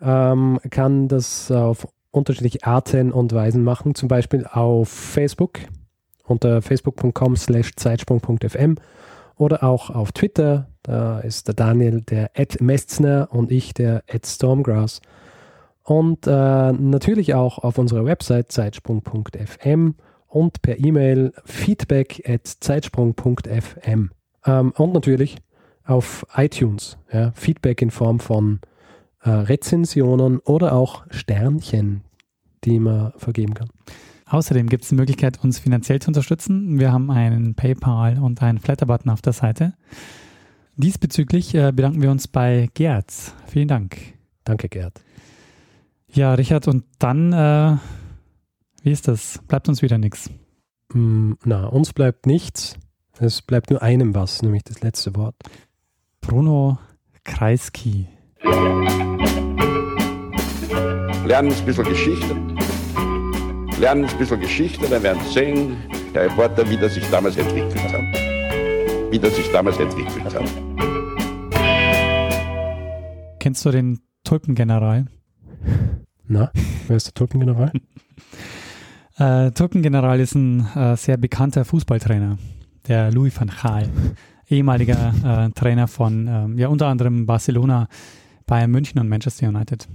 ähm, 0.00 0.60
kann 0.70 1.08
das 1.08 1.50
auf 1.50 1.88
unterschiedliche 2.10 2.64
Arten 2.64 3.12
und 3.12 3.32
Weisen 3.32 3.62
machen. 3.62 3.94
Zum 3.94 4.08
Beispiel 4.08 4.46
auf 4.46 4.88
Facebook 4.88 5.60
unter 6.24 6.62
facebook.com 6.62 7.36
slash 7.36 7.72
zeitsprung.fm 7.76 8.76
oder 9.36 9.62
auch 9.62 9.90
auf 9.90 10.12
Twitter. 10.12 10.68
Da 10.82 11.20
ist 11.20 11.48
der 11.48 11.54
Daniel 11.54 12.00
der 12.02 12.30
Ed 12.34 12.60
Mestner 12.60 13.28
und 13.30 13.50
ich 13.50 13.74
der 13.74 14.02
Ed 14.06 14.26
Stormgrass. 14.26 15.00
Und 15.82 16.26
äh, 16.26 16.72
natürlich 16.72 17.34
auch 17.34 17.58
auf 17.58 17.78
unserer 17.78 18.04
Website 18.04 18.50
zeitsprung.fm 18.50 19.94
und 20.36 20.60
per 20.60 20.78
E-Mail 20.78 21.32
feedback 21.46 22.22
at 22.28 22.46
zeitsprung.fm. 22.46 24.10
Ähm, 24.44 24.72
und 24.76 24.92
natürlich 24.92 25.38
auf 25.84 26.26
iTunes. 26.36 26.98
Ja, 27.10 27.32
Feedback 27.32 27.80
in 27.80 27.90
Form 27.90 28.20
von 28.20 28.60
äh, 29.22 29.30
Rezensionen 29.30 30.40
oder 30.40 30.74
auch 30.74 31.04
Sternchen, 31.10 32.02
die 32.64 32.78
man 32.78 33.12
vergeben 33.16 33.54
kann. 33.54 33.70
Außerdem 34.26 34.68
gibt 34.68 34.82
es 34.82 34.90
die 34.90 34.96
Möglichkeit, 34.96 35.42
uns 35.42 35.58
finanziell 35.58 36.00
zu 36.02 36.08
unterstützen. 36.08 36.78
Wir 36.78 36.92
haben 36.92 37.10
einen 37.10 37.54
PayPal 37.54 38.18
und 38.18 38.42
einen 38.42 38.58
Flatter-Button 38.58 39.10
auf 39.10 39.22
der 39.22 39.32
Seite. 39.32 39.74
Diesbezüglich 40.76 41.54
äh, 41.54 41.72
bedanken 41.72 42.02
wir 42.02 42.10
uns 42.10 42.28
bei 42.28 42.68
Gerd. 42.74 43.10
Vielen 43.46 43.68
Dank. 43.68 43.96
Danke, 44.44 44.68
Gerd. 44.68 45.00
Ja, 46.12 46.34
Richard, 46.34 46.68
und 46.68 46.84
dann, 46.98 47.32
äh, 47.32 47.76
wie 48.86 48.92
ist 48.92 49.08
das? 49.08 49.40
Bleibt 49.48 49.68
uns 49.68 49.82
wieder 49.82 49.98
nichts? 49.98 50.30
Mm, 50.92 51.32
na, 51.44 51.66
uns 51.66 51.92
bleibt 51.92 52.24
nichts. 52.24 52.76
Es 53.18 53.42
bleibt 53.42 53.70
nur 53.70 53.82
einem 53.82 54.14
was, 54.14 54.42
nämlich 54.42 54.62
das 54.62 54.80
letzte 54.80 55.16
Wort. 55.16 55.34
Bruno 56.20 56.78
Kreisky. 57.24 58.06
Lernen 61.24 61.52
ein 61.52 61.64
bisschen 61.66 61.84
Geschichte. 61.84 62.36
Lernen 63.80 64.04
ein 64.04 64.18
bisschen 64.18 64.38
Geschichte, 64.38 64.88
dann 64.88 65.02
werden 65.02 65.20
Sie 65.24 65.32
sehen, 65.32 65.78
der 66.14 66.26
Reporter, 66.26 66.70
wie 66.70 66.76
das 66.76 66.94
sich 66.94 67.10
damals 67.10 67.36
entwickelt 67.36 67.82
hat. 67.92 68.02
Wie 69.10 69.18
das 69.18 69.34
sich 69.34 69.50
damals 69.50 69.78
entwickelt 69.78 70.32
hat. 70.32 70.48
Kennst 73.40 73.64
du 73.64 73.72
den 73.72 73.98
Tulpengeneral? 74.22 75.06
Na, 76.28 76.52
wer 76.86 76.96
ist 76.96 77.08
der 77.08 77.14
Tulpengeneral? 77.14 77.72
äh, 79.18 79.50
Tulpengeneral 79.50 80.20
ist 80.20 80.34
ein 80.34 80.66
äh, 80.74 80.96
sehr 80.96 81.16
bekannter 81.16 81.64
Fußballtrainer, 81.64 82.38
der 82.88 83.10
Louis 83.10 83.38
van 83.38 83.50
Gaal, 83.50 83.88
ehemaliger 84.48 85.12
äh, 85.24 85.50
Trainer 85.50 85.88
von 85.88 86.26
ähm, 86.28 86.58
ja 86.58 86.68
unter 86.68 86.86
anderem 86.86 87.26
Barcelona, 87.26 87.88
Bayern 88.46 88.70
München 88.70 89.00
und 89.00 89.08
Manchester 89.08 89.48
United. 89.48 89.88